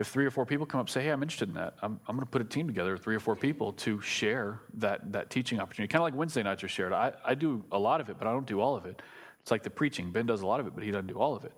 [0.00, 2.00] If three or four people come up and say, Hey, I'm interested in that, I'm,
[2.08, 5.30] I'm going to put a team together, three or four people, to share that, that
[5.30, 5.92] teaching opportunity.
[5.92, 6.92] Kind of like Wednesday nights are shared.
[6.92, 9.00] I, I do a lot of it, but I don't do all of it.
[9.40, 10.10] It's like the preaching.
[10.10, 11.52] Ben does a lot of it, but he doesn't do all of it.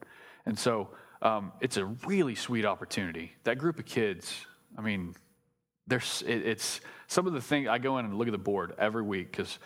[0.44, 0.90] And so
[1.22, 3.32] um, it's a really sweet opportunity.
[3.44, 4.44] That group of kids,
[4.76, 5.14] I mean,
[5.86, 8.74] there's, it, it's some of the things I go in and look at the board
[8.78, 9.58] every week because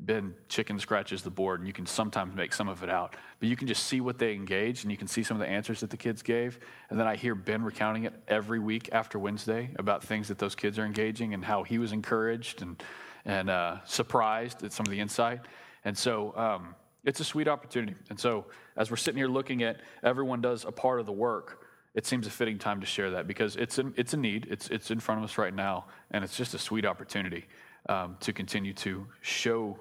[0.00, 3.16] Ben chicken scratches the board and you can sometimes make some of it out.
[3.40, 5.48] But you can just see what they engaged and you can see some of the
[5.48, 6.58] answers that the kids gave.
[6.90, 10.54] And then I hear Ben recounting it every week after Wednesday about things that those
[10.54, 12.82] kids are engaging and how he was encouraged and,
[13.24, 15.40] and uh, surprised at some of the insight.
[15.84, 17.94] And so um, it's a sweet opportunity.
[18.08, 21.67] And so as we're sitting here looking at everyone does a part of the work,
[21.98, 24.46] it seems a fitting time to share that because it's a, it's a need.
[24.48, 27.46] It's, it's in front of us right now, and it's just a sweet opportunity
[27.88, 29.76] um, to continue to show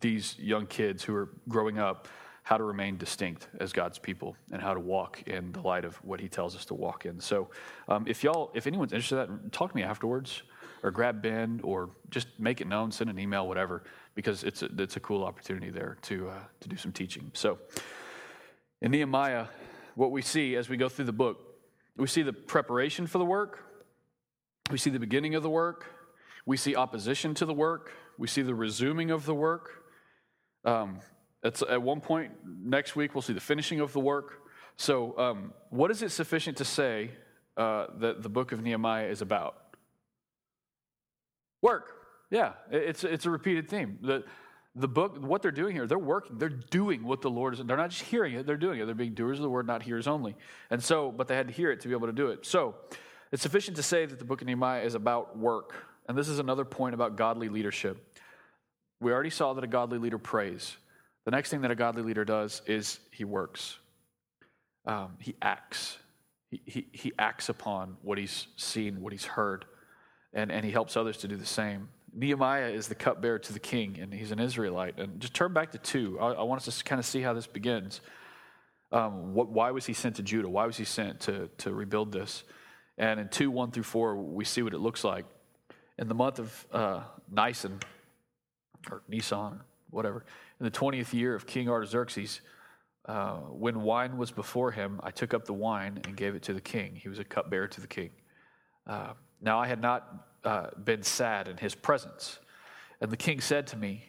[0.00, 2.08] these young kids who are growing up
[2.42, 5.96] how to remain distinct as God's people and how to walk in the light of
[5.96, 7.20] what He tells us to walk in.
[7.20, 7.50] So,
[7.86, 10.42] um, if y'all, if anyone's interested in that, talk to me afterwards,
[10.82, 13.82] or grab Ben, or just make it known, send an email, whatever,
[14.14, 17.30] because it's a, it's a cool opportunity there to uh, to do some teaching.
[17.34, 17.58] So,
[18.80, 19.48] in Nehemiah
[19.96, 21.38] what we see as we go through the book.
[21.96, 23.64] We see the preparation for the work,
[24.70, 25.86] we see the beginning of the work,
[26.44, 29.84] we see opposition to the work, we see the resuming of the work.
[30.64, 31.00] Um,
[31.42, 34.42] at one point next week, we'll see the finishing of the work.
[34.76, 37.12] So, um, what is it sufficient to say
[37.56, 39.56] uh, that the book of Nehemiah is about?
[41.62, 41.92] Work.
[42.30, 43.98] Yeah, it's, it's a repeated theme.
[44.02, 44.24] The,
[44.78, 47.60] the book, what they're doing here, they're working, they're doing what the Lord is.
[47.64, 48.84] They're not just hearing it, they're doing it.
[48.84, 50.36] They're being doers of the word, not hearers only.
[50.70, 52.44] And so, but they had to hear it to be able to do it.
[52.44, 52.74] So,
[53.32, 55.74] it's sufficient to say that the book of Nehemiah is about work.
[56.08, 58.18] And this is another point about godly leadership.
[59.00, 60.76] We already saw that a godly leader prays.
[61.24, 63.78] The next thing that a godly leader does is he works,
[64.86, 65.98] um, he acts.
[66.50, 69.64] He, he, he acts upon what he's seen, what he's heard,
[70.32, 71.88] and, and he helps others to do the same.
[72.16, 74.98] Nehemiah is the cupbearer to the king, and he's an Israelite.
[74.98, 76.18] And just turn back to 2.
[76.18, 78.00] I, I want us to kind of see how this begins.
[78.90, 80.48] Um, what, why was he sent to Judah?
[80.48, 82.44] Why was he sent to, to rebuild this?
[82.96, 85.26] And in 2 1 through 4, we see what it looks like.
[85.98, 87.80] In the month of uh, Nisan,
[88.90, 90.24] or Nisan, or whatever,
[90.58, 92.40] in the 20th year of King Artaxerxes,
[93.04, 96.54] uh, when wine was before him, I took up the wine and gave it to
[96.54, 96.96] the king.
[96.96, 98.10] He was a cupbearer to the king.
[98.86, 102.38] Uh, now I had not uh, been sad in his presence.
[103.00, 104.04] And the king said to me,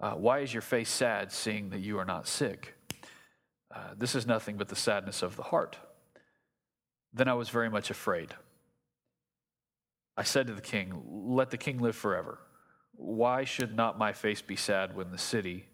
[0.00, 2.74] uh, Why is your face sad, seeing that you are not sick?
[3.74, 5.76] Uh, this is nothing but the sadness of the heart.
[7.12, 8.34] Then I was very much afraid.
[10.16, 12.38] I said to the king, Let the king live forever.
[12.92, 15.66] Why should not my face be sad when the city,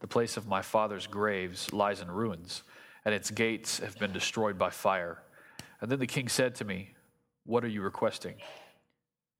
[0.00, 2.62] the place of my father's graves, lies in ruins,
[3.04, 5.22] and its gates have been destroyed by fire?
[5.80, 6.94] And then the king said to me,
[7.44, 8.34] What are you requesting?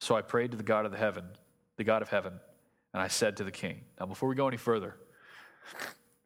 [0.01, 1.25] So I prayed to the God of the heaven,
[1.77, 2.35] the God of heaven,
[2.93, 3.83] and I said to the king.
[3.99, 4.97] Now, before we go any further,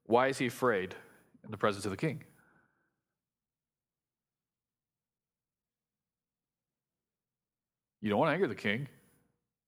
[0.07, 0.95] why is he afraid
[1.45, 2.25] in the presence of the king?
[8.01, 8.89] You don't want to anger the king.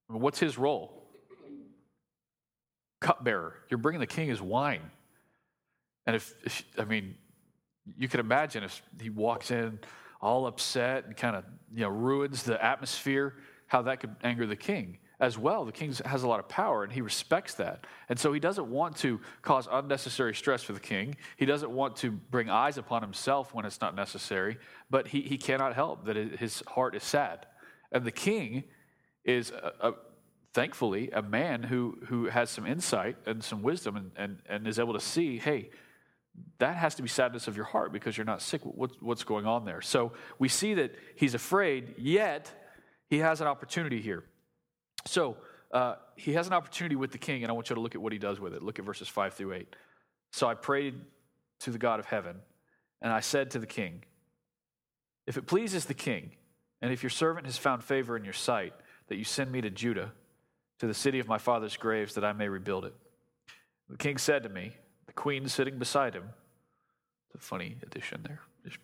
[0.08, 1.02] I mean, what's his role?
[3.00, 3.54] Cupbearer.
[3.68, 4.90] You're bringing the king his wine.
[6.06, 7.16] And if, if, I mean,
[7.98, 9.78] you can imagine if he walks in
[10.20, 13.34] all upset and kind of, you know, ruins the atmosphere
[13.66, 15.64] how that could anger the king as well.
[15.64, 17.86] The king has a lot of power and he respects that.
[18.08, 21.16] And so he doesn't want to cause unnecessary stress for the king.
[21.36, 24.58] He doesn't want to bring eyes upon himself when it's not necessary,
[24.90, 27.46] but he, he cannot help that his heart is sad.
[27.90, 28.64] And the king
[29.24, 29.92] is, a, a,
[30.54, 34.78] thankfully, a man who, who has some insight and some wisdom and, and, and is
[34.78, 35.70] able to see hey,
[36.58, 38.62] that has to be sadness of your heart because you're not sick.
[38.64, 39.80] What, what's going on there?
[39.80, 42.52] So we see that he's afraid, yet
[43.08, 44.24] he has an opportunity here.
[45.06, 45.36] So
[45.72, 48.00] uh, he has an opportunity with the king, and I want you to look at
[48.00, 48.62] what he does with it.
[48.62, 49.76] Look at verses 5 through 8.
[50.32, 50.94] So I prayed
[51.60, 52.36] to the God of heaven,
[53.00, 54.04] and I said to the king,
[55.26, 56.32] If it pleases the king,
[56.82, 58.72] and if your servant has found favor in your sight,
[59.08, 60.12] that you send me to Judah,
[60.80, 62.94] to the city of my father's graves, that I may rebuild it.
[63.88, 64.72] The king said to me,
[65.18, 66.22] queen sitting beside him,
[67.26, 68.82] it's a funny addition there, just in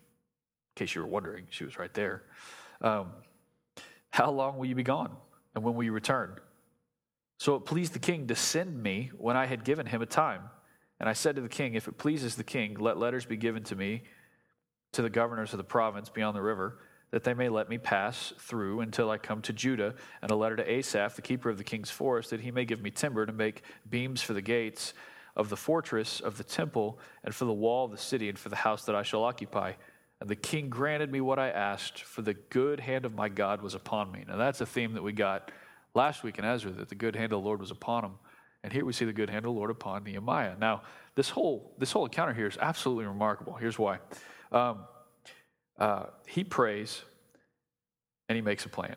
[0.75, 2.23] case you were wondering, she was right there.
[2.81, 3.11] Um,
[4.09, 5.15] how long will you be gone?
[5.55, 6.35] And when will you return?
[7.37, 10.41] So it pleased the king to send me when I had given him a time.
[10.99, 13.63] And I said to the king, If it pleases the king, let letters be given
[13.63, 14.03] to me,
[14.91, 16.79] to the governors of the province beyond the river,
[17.11, 20.57] that they may let me pass through until I come to Judah, and a letter
[20.57, 23.31] to Asaph, the keeper of the king's forest, that he may give me timber to
[23.31, 24.93] make beams for the gates
[25.35, 28.49] of the fortress of the temple, and for the wall of the city, and for
[28.49, 29.73] the house that I shall occupy.
[30.21, 33.61] And the king granted me what I asked, for the good hand of my God
[33.61, 34.23] was upon me.
[34.27, 35.51] Now, that's a theme that we got
[35.93, 38.11] last week in Ezra, that the good hand of the Lord was upon him.
[38.63, 40.55] And here we see the good hand of the Lord upon Nehemiah.
[40.57, 40.83] Now,
[41.15, 43.53] this whole, this whole encounter here is absolutely remarkable.
[43.53, 43.99] Here's why.
[44.51, 44.85] Um,
[45.77, 47.01] uh, he prays
[48.27, 48.95] and he makes a plan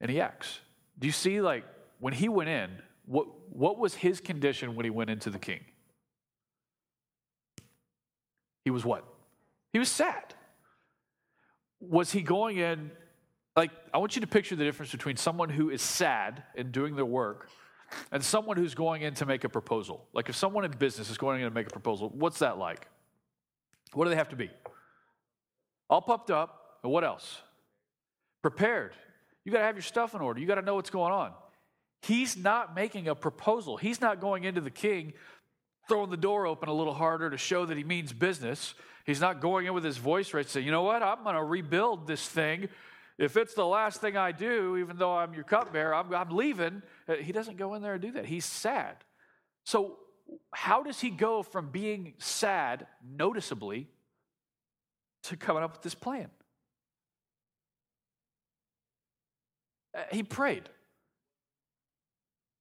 [0.00, 0.60] and he acts.
[0.98, 1.64] Do you see, like,
[1.98, 2.70] when he went in,
[3.06, 5.60] what, what was his condition when he went into the king?
[8.64, 9.04] He was what?
[9.72, 10.34] He was sad.
[11.80, 12.90] Was he going in,
[13.56, 16.94] like, I want you to picture the difference between someone who is sad and doing
[16.94, 17.48] their work
[18.12, 20.06] and someone who's going in to make a proposal.
[20.12, 22.86] Like, if someone in business is going in to make a proposal, what's that like?
[23.92, 24.50] What do they have to be?
[25.88, 26.78] All pumped up.
[26.82, 27.40] And what else?
[28.42, 28.94] Prepared.
[29.44, 30.40] You got to have your stuff in order.
[30.40, 31.32] You got to know what's going on.
[32.02, 33.76] He's not making a proposal.
[33.76, 35.12] He's not going into the king,
[35.88, 38.74] throwing the door open a little harder to show that he means business.
[39.04, 41.44] He's not going in with his voice right saying, you know what, I'm going to
[41.44, 42.68] rebuild this thing.
[43.18, 46.82] If it's the last thing I do, even though I'm your cupbearer, I'm, I'm leaving.
[47.06, 48.24] Uh, he doesn't go in there and do that.
[48.24, 48.96] He's sad.
[49.64, 49.98] So,
[50.54, 53.88] how does he go from being sad noticeably
[55.24, 56.30] to coming up with this plan?
[59.94, 60.68] Uh, he prayed.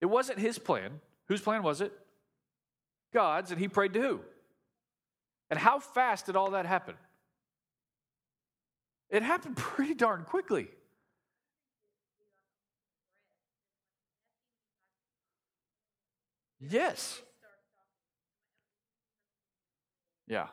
[0.02, 1.00] It wasn't his plan.
[1.28, 1.92] Whose plan was it?
[3.14, 4.20] God's, and he prayed to who?
[5.50, 6.96] And how fast did all that happen?
[9.10, 10.70] It happened pretty darn quickly.
[16.60, 17.22] Yes.
[20.28, 20.48] Yeah.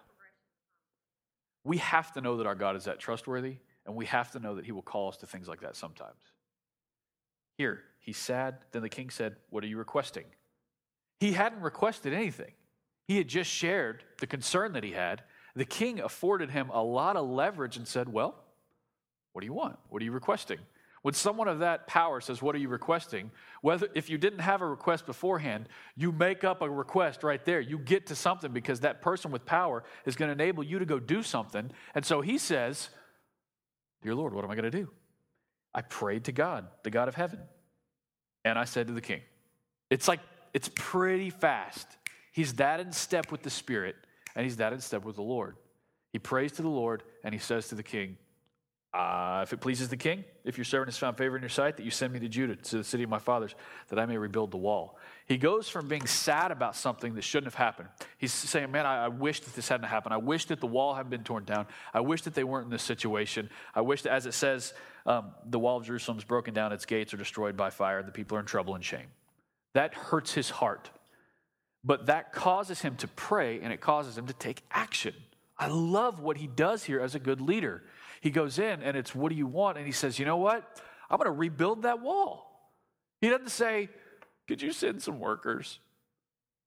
[1.64, 4.54] We have to know that our God is that trustworthy, and we have to know
[4.54, 6.14] that He will call us to things like that sometimes.
[7.58, 8.56] Here, he's sad.
[8.72, 10.24] Then the king said, What are you requesting?
[11.20, 12.52] He hadn't requested anything.
[13.06, 15.22] He had just shared the concern that he had.
[15.54, 18.34] The king afforded him a lot of leverage and said, Well,
[19.32, 19.76] what do you want?
[19.90, 20.58] What are you requesting?
[21.02, 23.30] When someone of that power says, What are you requesting?
[23.60, 27.60] Whether if you didn't have a request beforehand, you make up a request right there.
[27.60, 30.86] You get to something because that person with power is going to enable you to
[30.86, 31.70] go do something.
[31.94, 32.88] And so he says,
[34.02, 34.90] Dear Lord, what am I going to do?
[35.74, 37.40] I prayed to God, the God of heaven.
[38.46, 39.22] And I said to the king,
[39.90, 40.20] It's like,
[40.54, 41.88] it's pretty fast.
[42.30, 43.96] He's that in step with the Spirit,
[44.36, 45.56] and he's that in step with the Lord.
[46.12, 48.16] He prays to the Lord, and he says to the king,
[48.96, 51.76] uh, if it pleases the king, if your servant has found favor in your sight,
[51.76, 53.54] that you send me to Judah, to the city of my fathers,
[53.88, 54.98] that I may rebuild the wall.
[55.26, 57.90] He goes from being sad about something that shouldn't have happened.
[58.16, 60.14] He's saying, Man, I, I wish that this hadn't happened.
[60.14, 61.66] I wish that the wall had been torn down.
[61.92, 63.50] I wish that they weren't in this situation.
[63.74, 64.72] I wish that, as it says,
[65.04, 68.12] um, the wall of Jerusalem is broken down, its gates are destroyed by fire, the
[68.12, 69.08] people are in trouble and shame.
[69.74, 70.88] That hurts his heart.
[71.84, 75.14] But that causes him to pray and it causes him to take action.
[75.58, 77.82] I love what he does here as a good leader.
[78.20, 79.78] He goes in and it's, What do you want?
[79.78, 80.80] And he says, You know what?
[81.10, 82.70] I'm going to rebuild that wall.
[83.20, 83.88] He doesn't say,
[84.48, 85.78] Could you send some workers?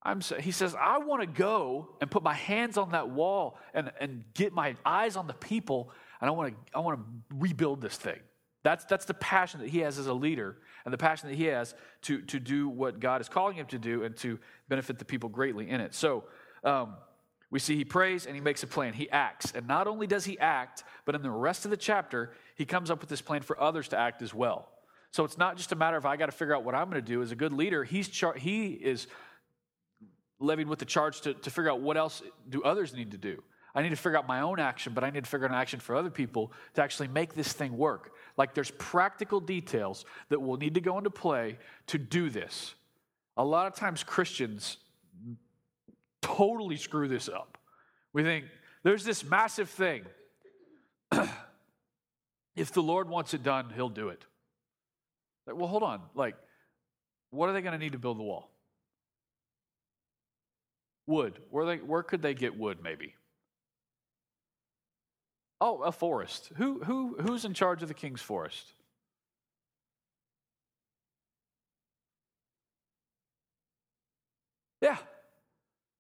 [0.02, 3.92] I'm, he says, I want to go and put my hands on that wall and,
[4.00, 7.82] and get my eyes on the people, and I want to, I want to rebuild
[7.82, 8.20] this thing.
[8.64, 11.46] That's, that's the passion that he has as a leader and the passion that he
[11.46, 15.06] has to, to do what God is calling him to do and to benefit the
[15.06, 15.94] people greatly in it.
[15.94, 16.26] So,
[16.64, 16.96] um,
[17.52, 18.94] we see he prays and he makes a plan.
[18.94, 19.52] He acts.
[19.56, 22.92] And not only does he act, but in the rest of the chapter, he comes
[22.92, 24.70] up with this plan for others to act as well.
[25.12, 27.04] So it's not just a matter of I got to figure out what I'm going
[27.04, 27.22] to do.
[27.24, 29.08] As a good leader, he's char- he is
[30.40, 33.42] levied with the charge to, to figure out what else do others need to do.
[33.74, 35.58] I need to figure out my own action, but I need to figure out an
[35.58, 38.14] action for other people to actually make this thing work.
[38.38, 41.58] Like there's practical details that will need to go into play
[41.88, 42.74] to do this.
[43.38, 44.78] A lot of times Christians
[46.22, 47.58] totally screw this up.
[48.14, 48.46] We think
[48.84, 50.04] there's this massive thing.
[52.56, 54.24] if the Lord wants it done, he'll do it.
[55.48, 56.02] Well, hold on.
[56.16, 56.36] Like,
[57.32, 58.50] what are they going to need to build the wall?
[61.08, 61.40] Wood.
[61.50, 63.16] Where, they, where could they get wood, maybe?
[65.62, 66.52] Oh, a forest.
[66.58, 68.74] Who, who, who's in charge of the king's forest?
[74.82, 74.98] Yeah,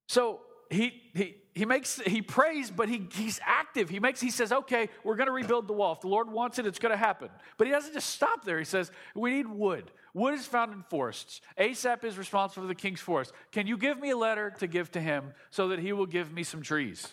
[0.10, 0.40] so
[0.72, 3.90] he, he, he makes he prays, but he, he's active.
[3.90, 5.94] He makes he says, okay, we're going to rebuild the wall.
[5.94, 7.30] If the Lord wants it, it's going to happen.
[7.60, 8.58] But he doesn't just stop there.
[8.58, 9.92] He says, we need wood.
[10.16, 11.42] Wood is found in forests.
[11.60, 13.34] Asaph is responsible for the king's forest.
[13.52, 16.34] Can you give me a letter to give to him so that he will give
[16.34, 17.08] me some trees?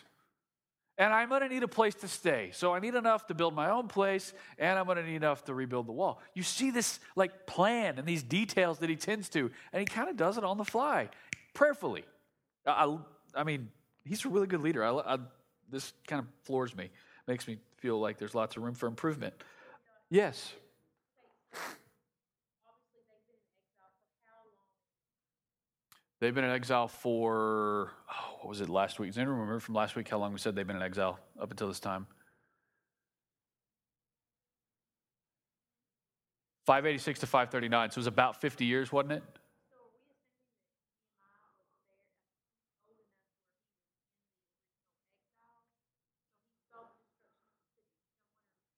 [0.97, 2.49] And I'm going to need a place to stay.
[2.55, 5.45] So I need enough to build my own place, and I'm going to need enough
[5.45, 6.23] to rebuild the wall.
[6.33, 10.09] You see this like plan and these details that he tends to, and he kind
[10.09, 11.11] of does it on the fly,
[11.53, 12.05] prayerfully.
[12.67, 12.97] I,
[13.35, 13.69] I mean,
[14.05, 14.85] he's a really good leader.
[14.85, 15.19] I, I,
[15.71, 16.91] this kind of floors me,
[17.27, 19.35] makes me feel like there's lots of room for improvement.
[20.11, 20.53] Yes.
[26.21, 29.11] They've been in exile for, oh, what was it last week?
[29.11, 31.51] Does anyone remember from last week how long we said they've been in exile up
[31.51, 32.07] until this time?
[36.65, 37.91] 586 to 539.
[37.91, 39.23] So it was about 50 years, wasn't it?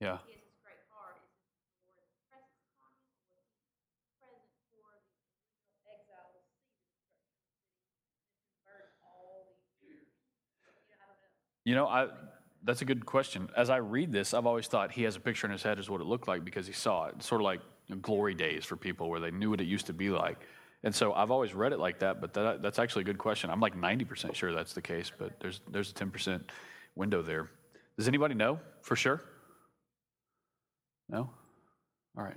[0.01, 0.19] Yeah.
[11.65, 12.09] You know, I
[12.65, 13.49] that's a good question.
[13.57, 15.89] As I read this, I've always thought he has a picture in his head as
[15.89, 17.15] what it looked like because he saw it.
[17.19, 17.61] It's sort of like
[18.03, 20.39] glory days for people where they knew what it used to be like.
[20.85, 23.51] And so I've always read it like that, but that, that's actually a good question.
[23.51, 26.41] I'm like 90% sure that's the case, but there's, there's a 10%
[26.95, 27.51] window there.
[27.97, 29.23] Does anybody know for sure?
[31.09, 31.31] No?
[32.17, 32.37] All right.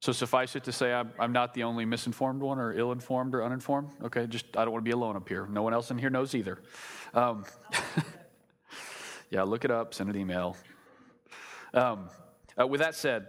[0.00, 3.34] So suffice it to say, I'm, I'm not the only misinformed one or ill informed
[3.34, 3.90] or uninformed.
[4.04, 5.46] Okay, just I don't want to be alone up here.
[5.46, 6.62] No one else in here knows either.
[7.14, 7.44] Um,
[9.30, 10.56] yeah, look it up, send an email.
[11.72, 12.08] Um,
[12.60, 13.26] uh, with that said,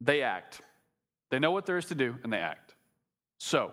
[0.00, 0.60] they act.
[1.30, 2.74] They know what there is to do and they act.
[3.38, 3.72] So,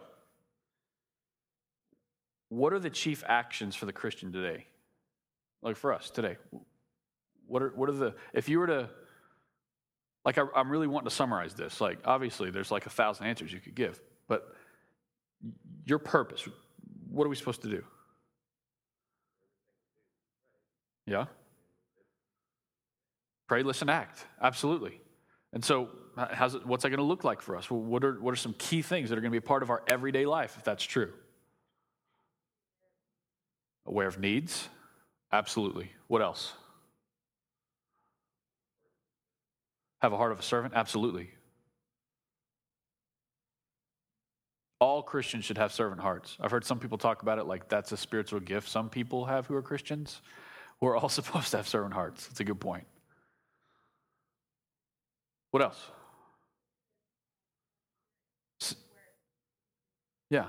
[2.47, 4.65] what are the chief actions for the Christian today?
[5.61, 6.38] Like for us today?
[7.45, 8.89] What are, what are the, if you were to
[10.26, 11.80] like, I, I'm really wanting to summarize this.
[11.80, 14.53] Like, obviously, there's like a thousand answers you could give, but
[15.86, 16.47] your purpose,
[17.09, 17.84] what are we supposed to do?
[21.05, 21.26] Yeah?
[23.47, 24.26] Pray, listen, act.
[24.41, 25.01] Absolutely.
[25.53, 27.72] And so, uh, how's it, what's that going to look like for us?
[27.72, 29.63] Well, what, are, what are some key things that are going to be a part
[29.63, 31.11] of our everyday life, if that's true?
[33.88, 34.70] Aware of needs?
[35.32, 35.91] Absolutely.
[36.07, 36.53] What else?
[40.02, 40.74] have a heart of a servant?
[40.76, 41.32] Absolutely.
[44.80, 46.38] All Christians should have servant hearts.
[46.39, 49.45] I've heard some people talk about it like that's a spiritual gift some people have
[49.45, 50.22] who are Christians.
[50.80, 52.28] We're all supposed to have servant hearts.
[52.28, 52.86] That's a good point.
[55.52, 55.84] What else?
[60.30, 60.45] Yeah.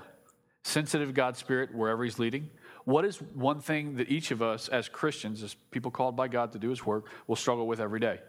[0.62, 2.50] Sensitive God's Spirit wherever He's leading.
[2.84, 6.52] What is one thing that each of us as Christians, as people called by God
[6.52, 8.20] to do His work, will struggle with every day?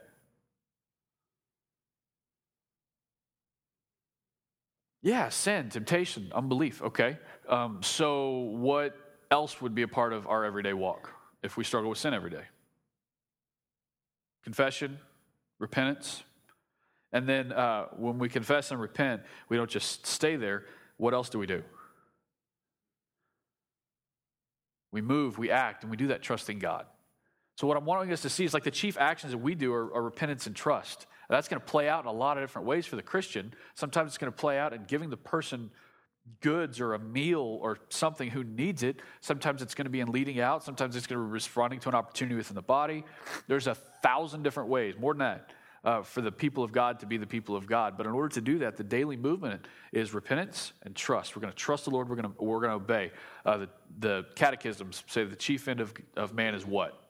[5.02, 6.82] Yeah, sin, temptation, unbelief.
[6.82, 7.18] Okay.
[7.50, 8.96] Um, so, what
[9.32, 11.10] else would be a part of our everyday walk
[11.42, 12.44] if we struggle with sin every day?
[14.44, 15.00] Confession,
[15.60, 16.24] repentance.
[17.14, 20.66] And then uh, when we confess and repent, we don't just stay there.
[20.98, 21.64] What else do we do?
[24.92, 26.86] We move, we act, and we do that trusting God.
[27.58, 29.74] So, what I'm wanting us to see is like the chief actions that we do
[29.74, 31.08] are, are repentance and trust.
[31.32, 33.54] That's going to play out in a lot of different ways for the Christian.
[33.74, 35.72] Sometimes it's going to play out in giving the person
[36.42, 39.02] goods or a meal or something who needs it.
[39.22, 40.62] Sometimes it's going to be in leading out.
[40.62, 43.06] Sometimes it's going to be responding to an opportunity within the body.
[43.48, 45.54] There's a thousand different ways, more than that,
[45.86, 47.96] uh, for the people of God to be the people of God.
[47.96, 51.38] But in order to do that, the daily movement is repentance and trust.
[51.38, 52.10] We're going to trust the Lord.
[52.10, 53.12] We're going to, we're going to obey.
[53.46, 53.70] Uh, the,
[54.00, 57.01] the catechisms say the chief end of, of man is what?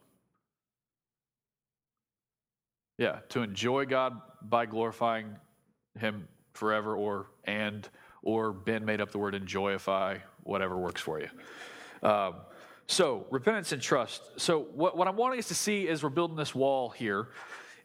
[3.01, 5.35] Yeah, to enjoy God by glorifying
[5.97, 7.89] Him forever, or and
[8.21, 11.27] or Ben made up the word enjoyify, whatever works for you.
[12.07, 12.35] Um,
[12.85, 14.21] so repentance and trust.
[14.37, 17.29] So what, what I'm wanting us to see as we're building this wall here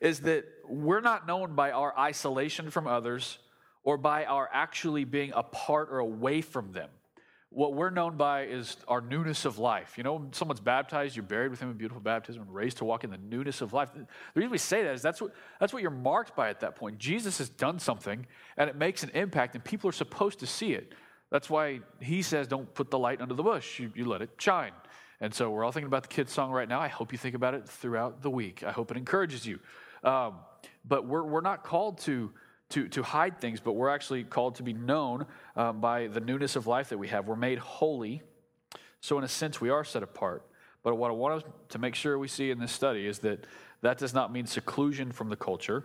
[0.00, 3.38] is that we're not known by our isolation from others
[3.84, 6.90] or by our actually being apart or away from them
[7.56, 9.96] what we're known by is our newness of life.
[9.96, 13.02] You know, someone's baptized, you're buried with him in beautiful baptism and raised to walk
[13.02, 13.88] in the newness of life.
[13.94, 16.76] The reason we say that is that's what, that's what you're marked by at that
[16.76, 16.98] point.
[16.98, 18.26] Jesus has done something
[18.58, 20.92] and it makes an impact, and people are supposed to see it.
[21.30, 24.32] That's why he says, Don't put the light under the bush, you, you let it
[24.36, 24.72] shine.
[25.22, 26.80] And so we're all thinking about the kids' song right now.
[26.80, 28.64] I hope you think about it throughout the week.
[28.64, 29.60] I hope it encourages you.
[30.04, 30.34] Um,
[30.86, 32.32] but we're, we're not called to
[32.70, 36.56] to, to hide things, but we're actually called to be known um, by the newness
[36.56, 37.26] of life that we have.
[37.26, 38.22] We're made holy.
[39.00, 40.44] So, in a sense, we are set apart.
[40.82, 43.46] But what I want to make sure we see in this study is that
[43.82, 45.84] that does not mean seclusion from the culture.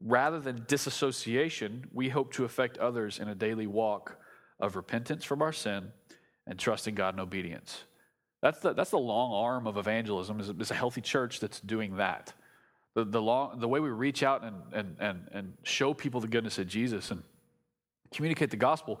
[0.00, 4.18] Rather than disassociation, we hope to affect others in a daily walk
[4.58, 5.92] of repentance from our sin
[6.46, 7.84] and trusting God in obedience.
[8.40, 11.96] That's the, that's the long arm of evangelism, is, is a healthy church that's doing
[11.96, 12.32] that.
[12.94, 16.26] The, the, long, the way we reach out and, and, and, and show people the
[16.26, 17.22] goodness of Jesus and
[18.12, 19.00] communicate the gospel.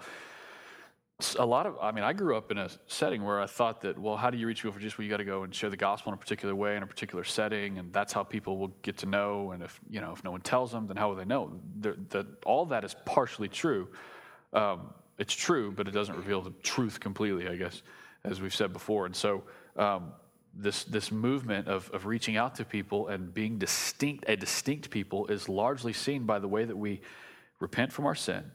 [1.38, 3.98] A lot of, I mean, I grew up in a setting where I thought that,
[3.98, 4.96] well, how do you reach people for Jesus?
[4.96, 6.86] Well, you got to go and share the gospel in a particular way, in a
[6.86, 9.50] particular setting, and that's how people will get to know.
[9.50, 11.52] And if, you know, if no one tells them, then how will they know?
[11.80, 13.88] The, the, all that is partially true.
[14.52, 17.82] Um, it's true, but it doesn't reveal the truth completely, I guess,
[18.24, 19.04] as we've said before.
[19.04, 19.42] And so,
[19.76, 20.12] um,
[20.54, 25.26] this, this movement of, of reaching out to people and being distinct, a distinct people,
[25.26, 27.00] is largely seen by the way that we
[27.60, 28.50] repent from our sin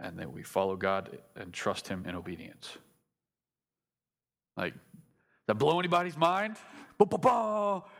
[0.00, 2.76] and that we follow God and trust Him in obedience.
[4.56, 4.74] Like,
[5.46, 6.56] that blow anybody's mind?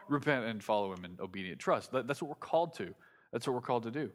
[0.08, 1.92] Repent and follow Him in obedient trust.
[1.92, 2.94] That, that's what we're called to.
[3.32, 4.10] That's what we're called to do.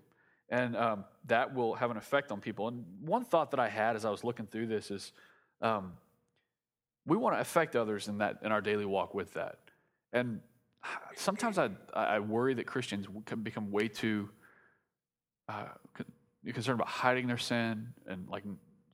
[0.50, 2.68] And um, that will have an effect on people.
[2.68, 5.14] And one thought that I had as I was looking through this is
[5.62, 5.94] um,
[7.06, 9.60] we want to affect others in that in our daily walk with that.
[10.14, 10.42] And
[11.16, 14.30] sometimes I, I worry that Christians can become way too
[15.48, 15.66] uh,
[16.54, 18.44] concerned about hiding their sin and like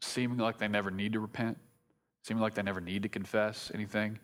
[0.01, 1.57] seeming like they never need to repent,
[2.23, 4.19] seeming like they never need to confess anything.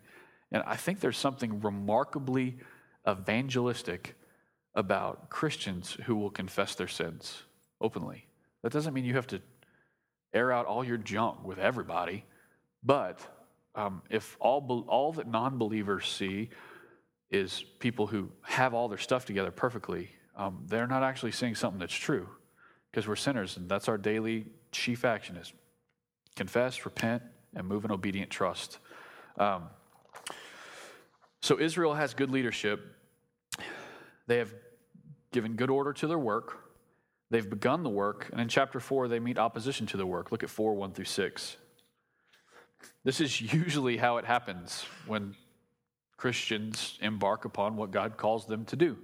[0.52, 2.58] And I think there's something remarkably
[3.08, 4.14] evangelistic
[4.74, 7.42] about Christians who will confess their sins
[7.80, 8.26] openly.
[8.62, 9.40] That doesn't mean you have to
[10.32, 12.24] air out all your junk with everybody,
[12.82, 13.20] but
[13.74, 16.50] um, if all, all that non believers see
[17.30, 21.80] is people who have all their stuff together perfectly, um, they're not actually seeing something
[21.80, 22.28] that's true
[22.90, 25.52] because we're sinners, and that's our daily chief action is
[26.36, 27.22] confess, repent,
[27.54, 28.78] and move in obedient trust.
[29.38, 29.64] Um,
[31.40, 32.80] so Israel has good leadership.
[34.26, 34.54] They have
[35.32, 36.58] given good order to their work.
[37.30, 40.30] They've begun the work, and in chapter 4, they meet opposition to the work.
[40.30, 41.56] Look at 4 1 through 6.
[43.04, 45.34] This is usually how it happens when
[46.16, 48.96] Christians embark upon what God calls them to do.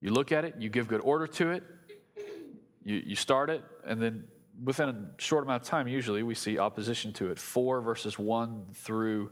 [0.00, 1.64] You look at it, you give good order to it,
[2.84, 4.24] you, you start it, and then
[4.64, 7.38] within a short amount of time, usually we see opposition to it.
[7.38, 9.30] 4 verses 1 through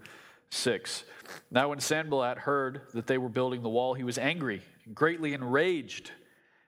[0.51, 1.05] 6.
[1.51, 6.11] Now, when Sanballat heard that they were building the wall, he was angry, greatly enraged,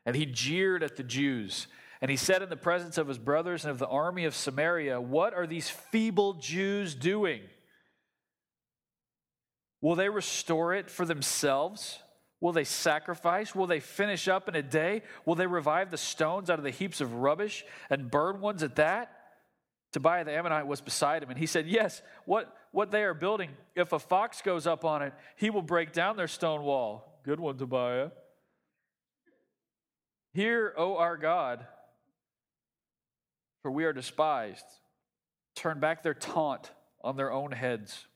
[0.05, 1.67] and he jeered at the Jews
[2.01, 5.01] And he said in the presence of his brothers and of the army of Samaria,
[5.01, 7.43] What are these feeble Jews doing?
[9.81, 11.99] Will they restore it for themselves?
[12.41, 13.55] Will they sacrifice?
[13.55, 15.03] Will they finish up in a day?
[15.25, 18.77] Will they revive the stones out of the heaps of rubbish and burn ones at
[18.77, 19.13] that?
[19.93, 23.51] Tobiah the Ammonite was beside him, and he said, Yes, what, what they are building,
[23.75, 27.21] if a fox goes up on it, he will break down their stone wall.
[27.25, 28.11] Good one, Tobiah.
[30.35, 31.67] Hear, O our God,
[33.67, 34.65] for we are despised.
[35.57, 36.71] Turn back their taunt
[37.03, 38.07] on their own heads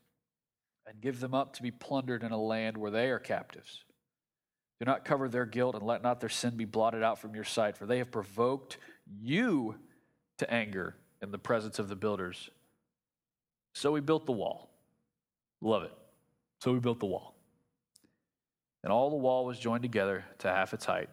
[0.87, 3.83] and give them up to be plundered in a land where they are captives.
[4.79, 7.43] Do not cover their guilt and let not their sin be blotted out from your
[7.43, 8.79] sight, for they have provoked
[9.21, 9.75] you
[10.39, 12.49] to anger in the presence of the builders.
[13.75, 14.71] So we built the wall.
[15.61, 15.93] Love it.
[16.61, 17.35] So we built the wall.
[18.85, 21.11] And all the wall was joined together to half its height,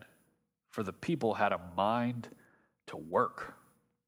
[0.70, 2.30] for the people had a mind
[2.86, 3.56] to work.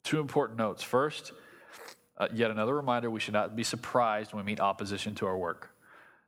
[0.10, 0.82] Two important notes.
[0.82, 1.34] First,
[2.18, 5.38] uh, yet another reminder we should not be surprised when we meet opposition to our
[5.38, 5.70] work.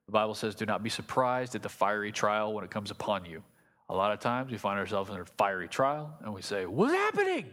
[0.05, 3.25] The Bible says, Do not be surprised at the fiery trial when it comes upon
[3.25, 3.41] you.
[3.89, 6.93] A lot of times we find ourselves in a fiery trial and we say, What's
[6.93, 7.47] happening?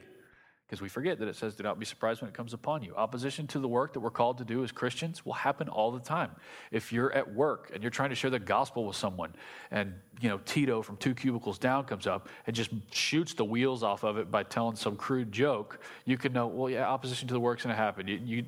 [0.68, 2.94] Because we forget that it says, Do not be surprised when it comes upon you.
[2.94, 6.00] Opposition to the work that we're called to do as Christians will happen all the
[6.00, 6.30] time.
[6.70, 9.34] If you're at work and you're trying to share the gospel with someone,
[9.70, 13.82] and you know, Tito from two cubicles down comes up and just shoots the wheels
[13.82, 17.34] off of it by telling some crude joke, you can know, well, yeah, opposition to
[17.34, 18.06] the work's gonna happen.
[18.06, 18.44] You, you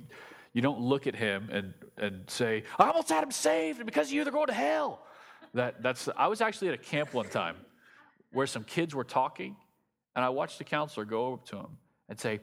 [0.53, 4.09] you don't look at him and, and say, I almost had him saved, and because
[4.09, 5.07] of you, they're going to hell.
[5.55, 7.55] That, that's, I was actually at a camp one time
[8.33, 9.55] where some kids were talking,
[10.16, 11.68] and I watched the counselor go up to him
[12.11, 12.41] and say,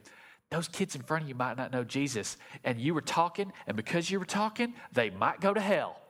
[0.50, 3.76] Those kids in front of you might not know Jesus, and you were talking, and
[3.76, 6.00] because you were talking, they might go to hell.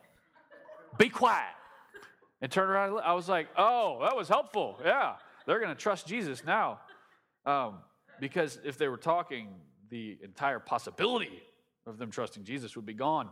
[0.97, 1.55] Be quiet.
[2.41, 4.79] And turn around, I was like, Oh, that was helpful.
[4.83, 6.81] Yeah, they're going to trust Jesus now.
[7.45, 7.81] Um,
[8.21, 9.49] because if they were talking,
[9.91, 11.43] the entire possibility
[11.87, 13.29] of them trusting Jesus would be gone.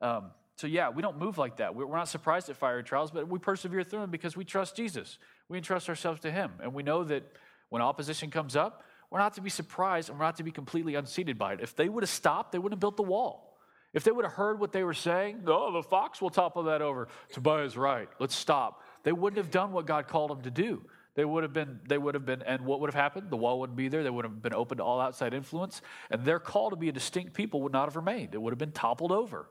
[0.00, 1.74] Um, so, yeah, we don't move like that.
[1.74, 5.18] We're not surprised at fiery trials, but we persevere through them because we trust Jesus.
[5.48, 6.52] We entrust ourselves to Him.
[6.60, 7.24] And we know that
[7.68, 10.94] when opposition comes up, we're not to be surprised and we're not to be completely
[10.94, 11.60] unseated by it.
[11.60, 13.58] If they would have stopped, they wouldn't have built the wall.
[13.94, 16.82] If they would have heard what they were saying, oh, the fox will topple that
[16.82, 17.08] over.
[17.32, 18.08] Tobiah's right.
[18.18, 18.82] Let's stop.
[19.02, 20.82] They wouldn't have done what God called them to do.
[21.14, 23.30] They would have been, they would have been, and what would have happened?
[23.30, 24.04] The wall wouldn't be there.
[24.04, 25.80] They would have been open to all outside influence.
[26.10, 28.34] And their call to be a distinct people would not have remained.
[28.34, 29.48] It would have been toppled over.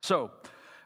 [0.00, 0.30] So,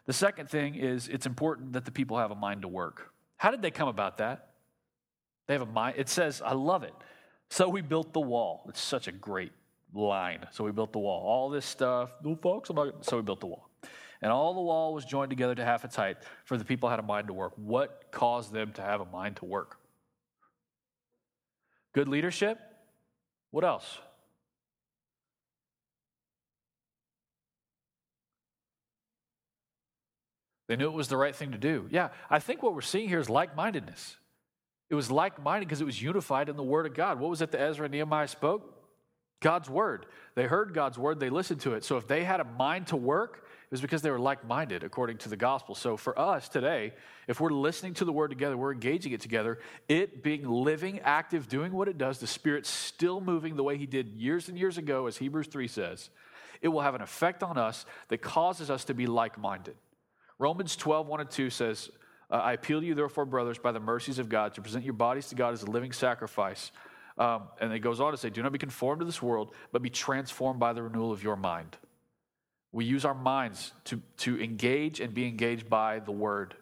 [0.06, 3.12] the second thing is it's important that the people have a mind to work.
[3.36, 4.50] How did they come about that?
[5.46, 5.94] They have a mind.
[5.98, 6.94] It says, I love it.
[7.50, 8.64] So we built the wall.
[8.68, 9.52] It's such a great
[9.94, 10.46] line.
[10.52, 11.22] So we built the wall.
[11.26, 12.70] All this stuff, no folks,
[13.02, 13.68] so we built the wall.
[14.20, 16.98] And all the wall was joined together to half its height, for the people had
[16.98, 17.52] a mind to work.
[17.56, 19.78] What caused them to have a mind to work?
[21.94, 22.58] Good leadership?
[23.50, 23.98] What else?
[30.66, 31.86] They knew it was the right thing to do.
[31.90, 34.16] Yeah, I think what we're seeing here is like mindedness.
[34.90, 37.20] It was like minded because it was unified in the Word of God.
[37.20, 38.74] What was it that Ezra and Nehemiah spoke?
[39.40, 40.06] God's Word.
[40.34, 41.84] They heard God's Word, they listened to it.
[41.84, 44.82] So if they had a mind to work, it was because they were like minded
[44.82, 45.74] according to the gospel.
[45.74, 46.94] So for us today,
[47.26, 49.58] if we're listening to the word together, we're engaging it together,
[49.88, 53.86] it being living, active, doing what it does, the Spirit still moving the way He
[53.86, 56.08] did years and years ago, as Hebrews 3 says,
[56.62, 59.76] it will have an effect on us that causes us to be like minded.
[60.38, 61.90] Romans 12, 1 and 2 says,
[62.30, 64.94] uh, I appeal to you, therefore, brothers, by the mercies of God, to present your
[64.94, 66.72] bodies to God as a living sacrifice.
[67.16, 69.82] Um, and it goes on to say, Do not be conformed to this world, but
[69.82, 71.76] be transformed by the renewal of your mind.
[72.70, 76.54] We use our minds to, to engage and be engaged by the word.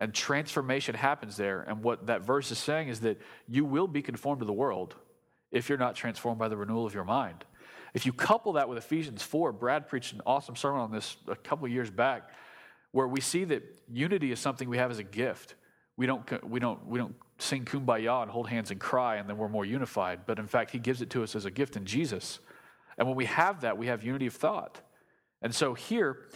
[0.00, 1.62] And transformation happens there.
[1.62, 4.94] And what that verse is saying is that you will be conformed to the world
[5.50, 7.44] if you're not transformed by the renewal of your mind.
[7.94, 11.34] If you couple that with Ephesians 4, Brad preached an awesome sermon on this a
[11.34, 12.30] couple years back,
[12.92, 15.54] where we see that unity is something we have as a gift.
[15.96, 19.36] We don't, we don't, we don't sing kumbaya and hold hands and cry and then
[19.36, 20.20] we're more unified.
[20.26, 22.38] But in fact, he gives it to us as a gift in Jesus.
[22.96, 24.80] And when we have that, we have unity of thought.
[25.42, 26.28] And so here,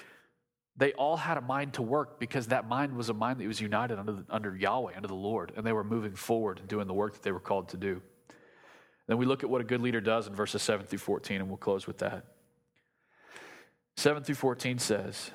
[0.76, 3.60] they all had a mind to work because that mind was a mind that was
[3.60, 6.94] united under, under Yahweh, under the Lord, and they were moving forward and doing the
[6.94, 8.00] work that they were called to do.
[9.06, 11.48] Then we look at what a good leader does in verses 7 through 14, and
[11.48, 12.24] we'll close with that.
[13.96, 15.30] 7 through 14 says,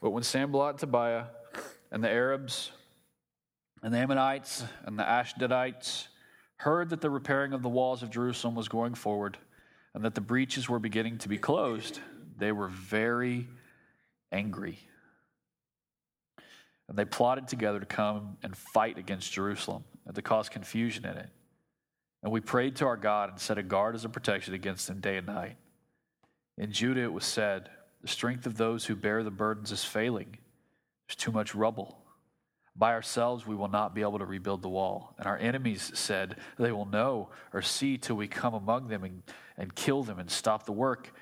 [0.00, 1.24] But when Sanballat and Tobiah
[1.90, 2.70] and the Arabs
[3.82, 6.08] and the Ammonites and the Ashdodites
[6.56, 9.38] heard that the repairing of the walls of Jerusalem was going forward
[9.94, 12.00] and that the breaches were beginning to be closed,
[12.38, 13.48] they were very
[14.30, 14.78] angry.
[16.88, 21.16] And they plotted together to come and fight against Jerusalem and to cause confusion in
[21.16, 21.30] it.
[22.22, 25.00] And we prayed to our God and set a guard as a protection against them
[25.00, 25.56] day and night.
[26.58, 27.70] In Judah it was said,
[28.02, 30.38] The strength of those who bear the burdens is failing.
[31.06, 31.98] There's too much rubble.
[32.74, 35.14] By ourselves we will not be able to rebuild the wall.
[35.18, 39.22] And our enemies said, They will know or see till we come among them and,
[39.56, 41.12] and kill them and stop the work.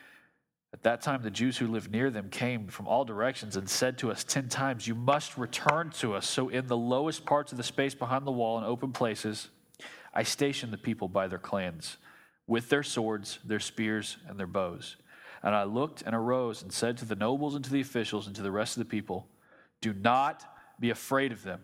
[0.72, 3.96] At that time, the Jews who lived near them came from all directions and said
[3.98, 6.28] to us ten times, You must return to us.
[6.28, 9.50] So, in the lowest parts of the space behind the wall and open places,
[10.12, 11.98] I stationed the people by their clans,
[12.48, 14.96] with their swords, their spears, and their bows.
[15.44, 18.34] And I looked and arose and said to the nobles and to the officials and
[18.34, 19.28] to the rest of the people,
[19.80, 20.44] Do not
[20.80, 21.60] be afraid of them.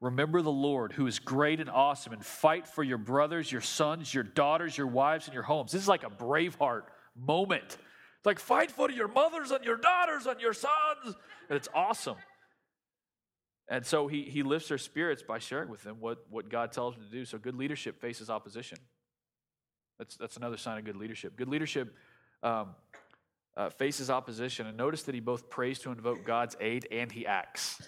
[0.00, 4.14] Remember the Lord, who is great and awesome, and fight for your brothers, your sons,
[4.14, 5.72] your daughters, your wives, and your homes.
[5.72, 6.84] This is like a Braveheart
[7.14, 7.76] moment
[8.22, 11.16] it's like fight for your mothers and your daughters and your sons.
[11.48, 12.18] And it's awesome.
[13.68, 16.94] And so he, he lifts their spirits by sharing with them what, what God tells
[16.94, 17.24] them to do.
[17.24, 18.78] So good leadership faces opposition.
[19.98, 21.36] That's, that's another sign of good leadership.
[21.36, 21.96] Good leadership
[22.42, 22.74] um,
[23.56, 24.66] uh, faces opposition.
[24.66, 27.82] And notice that he both prays to invoke God's aid and he acts.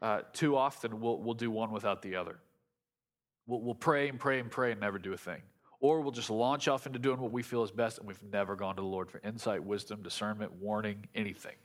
[0.00, 2.38] Uh, too often, we'll, we'll do one without the other.
[3.46, 5.42] We'll, we'll pray and pray and pray and never do a thing
[5.80, 8.54] or we'll just launch off into doing what we feel is best and we've never
[8.54, 11.56] gone to the Lord for insight, wisdom, discernment, warning, anything.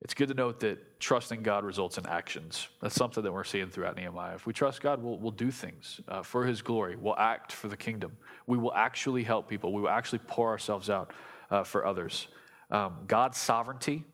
[0.00, 2.68] It's good to note that trusting God results in actions.
[2.80, 4.36] That's something that we're seeing throughout Nehemiah.
[4.36, 6.94] If we trust God, we'll, we'll do things uh, for His glory.
[6.94, 8.16] We'll act for the kingdom.
[8.46, 9.72] We will actually help people.
[9.72, 11.12] We will actually pour ourselves out
[11.50, 12.28] uh, for others.
[12.70, 14.04] Um, God's sovereignty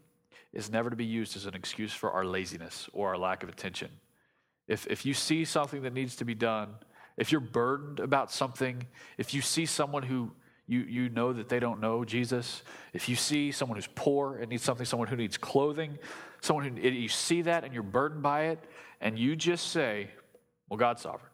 [0.54, 3.50] is never to be used as an excuse for our laziness or our lack of
[3.50, 3.90] attention.
[4.66, 6.70] If, if you see something that needs to be done,
[7.18, 8.86] if you're burdened about something,
[9.18, 10.32] if you see someone who
[10.66, 12.62] you, you know that they don't know Jesus,
[12.92, 15.98] if you see someone who's poor and needs something, someone who needs clothing,
[16.40, 18.64] someone who you see that and you're burdened by it,
[19.00, 20.10] and you just say,
[20.68, 21.30] Well, God's sovereign.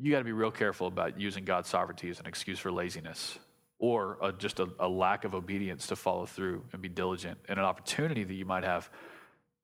[0.00, 3.38] You got to be real careful about using God's sovereignty as an excuse for laziness
[3.78, 7.58] or a, just a, a lack of obedience to follow through and be diligent and
[7.58, 8.90] an opportunity that you might have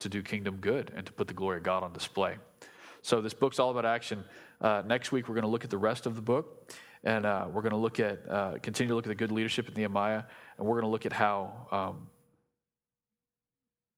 [0.00, 2.36] to do kingdom good and to put the glory of God on display.
[3.02, 4.24] So, this book's all about action.
[4.60, 6.72] Uh, next week, we're going to look at the rest of the book,
[7.04, 9.68] and uh, we're going to look at, uh, continue to look at the good leadership
[9.68, 10.24] in Nehemiah,
[10.58, 12.08] and we're going to look at how um,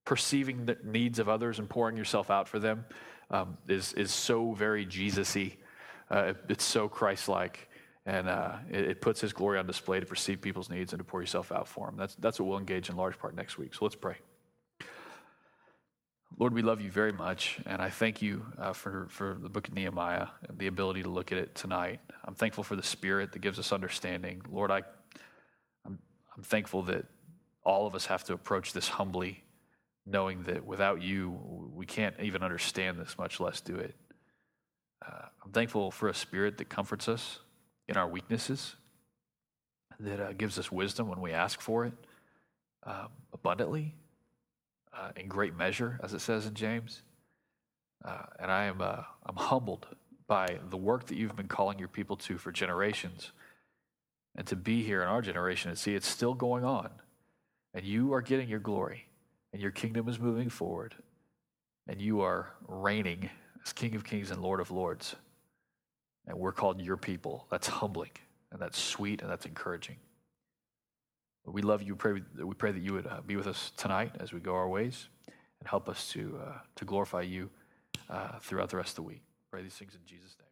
[0.05, 2.85] perceiving the needs of others and pouring yourself out for them
[3.31, 5.55] um, is, is so very Jesus y.
[6.09, 7.69] Uh, it, it's so Christ like,
[8.05, 11.03] and uh, it, it, puts His glory on display to perceive people's needs and to
[11.03, 11.95] pour yourself out for them.
[11.97, 13.73] That's, that's what we'll engage in large part next week.
[13.73, 14.15] So let's pray.
[16.35, 19.67] Lord, we love you very much, and I thank you uh, for, for the book
[19.67, 21.99] of Nehemiah and the ability to look at it tonight.
[22.25, 24.41] I'm thankful for the Spirit that gives us understanding.
[24.51, 24.83] Lord, I,
[25.85, 25.97] I'm,
[26.35, 27.05] I'm thankful that
[27.63, 29.43] all of us have to approach this humbly,
[30.05, 31.39] knowing that without you,
[31.73, 33.95] we can't even understand this, much less do it.
[35.03, 37.39] Uh, I'm thankful for a Spirit that comforts us
[37.87, 38.75] in our weaknesses,
[39.99, 41.93] that uh, gives us wisdom when we ask for it
[42.83, 43.95] um, abundantly
[44.97, 47.01] uh, in great measure, as it says in James.
[48.03, 49.87] Uh, and I am uh, I'm humbled
[50.27, 53.31] by the work that you've been calling your people to for generations,
[54.35, 56.89] and to be here in our generation and see it's still going on,
[57.73, 59.07] and you are getting your glory,
[59.53, 60.95] and your kingdom is moving forward,
[61.87, 63.29] and you are reigning
[63.63, 65.15] as King of Kings and Lord of Lords,
[66.27, 67.47] and we're called your people.
[67.49, 68.11] That's humbling,
[68.51, 69.97] and that's sweet, and that's encouraging.
[71.47, 71.93] We love you.
[71.93, 74.53] We pray, we pray that you would uh, be with us tonight as we go
[74.53, 75.07] our ways
[75.59, 77.49] and help us to, uh, to glorify you
[78.09, 79.21] uh, throughout the rest of the week.
[79.49, 80.46] Pray these things in Jesus' name.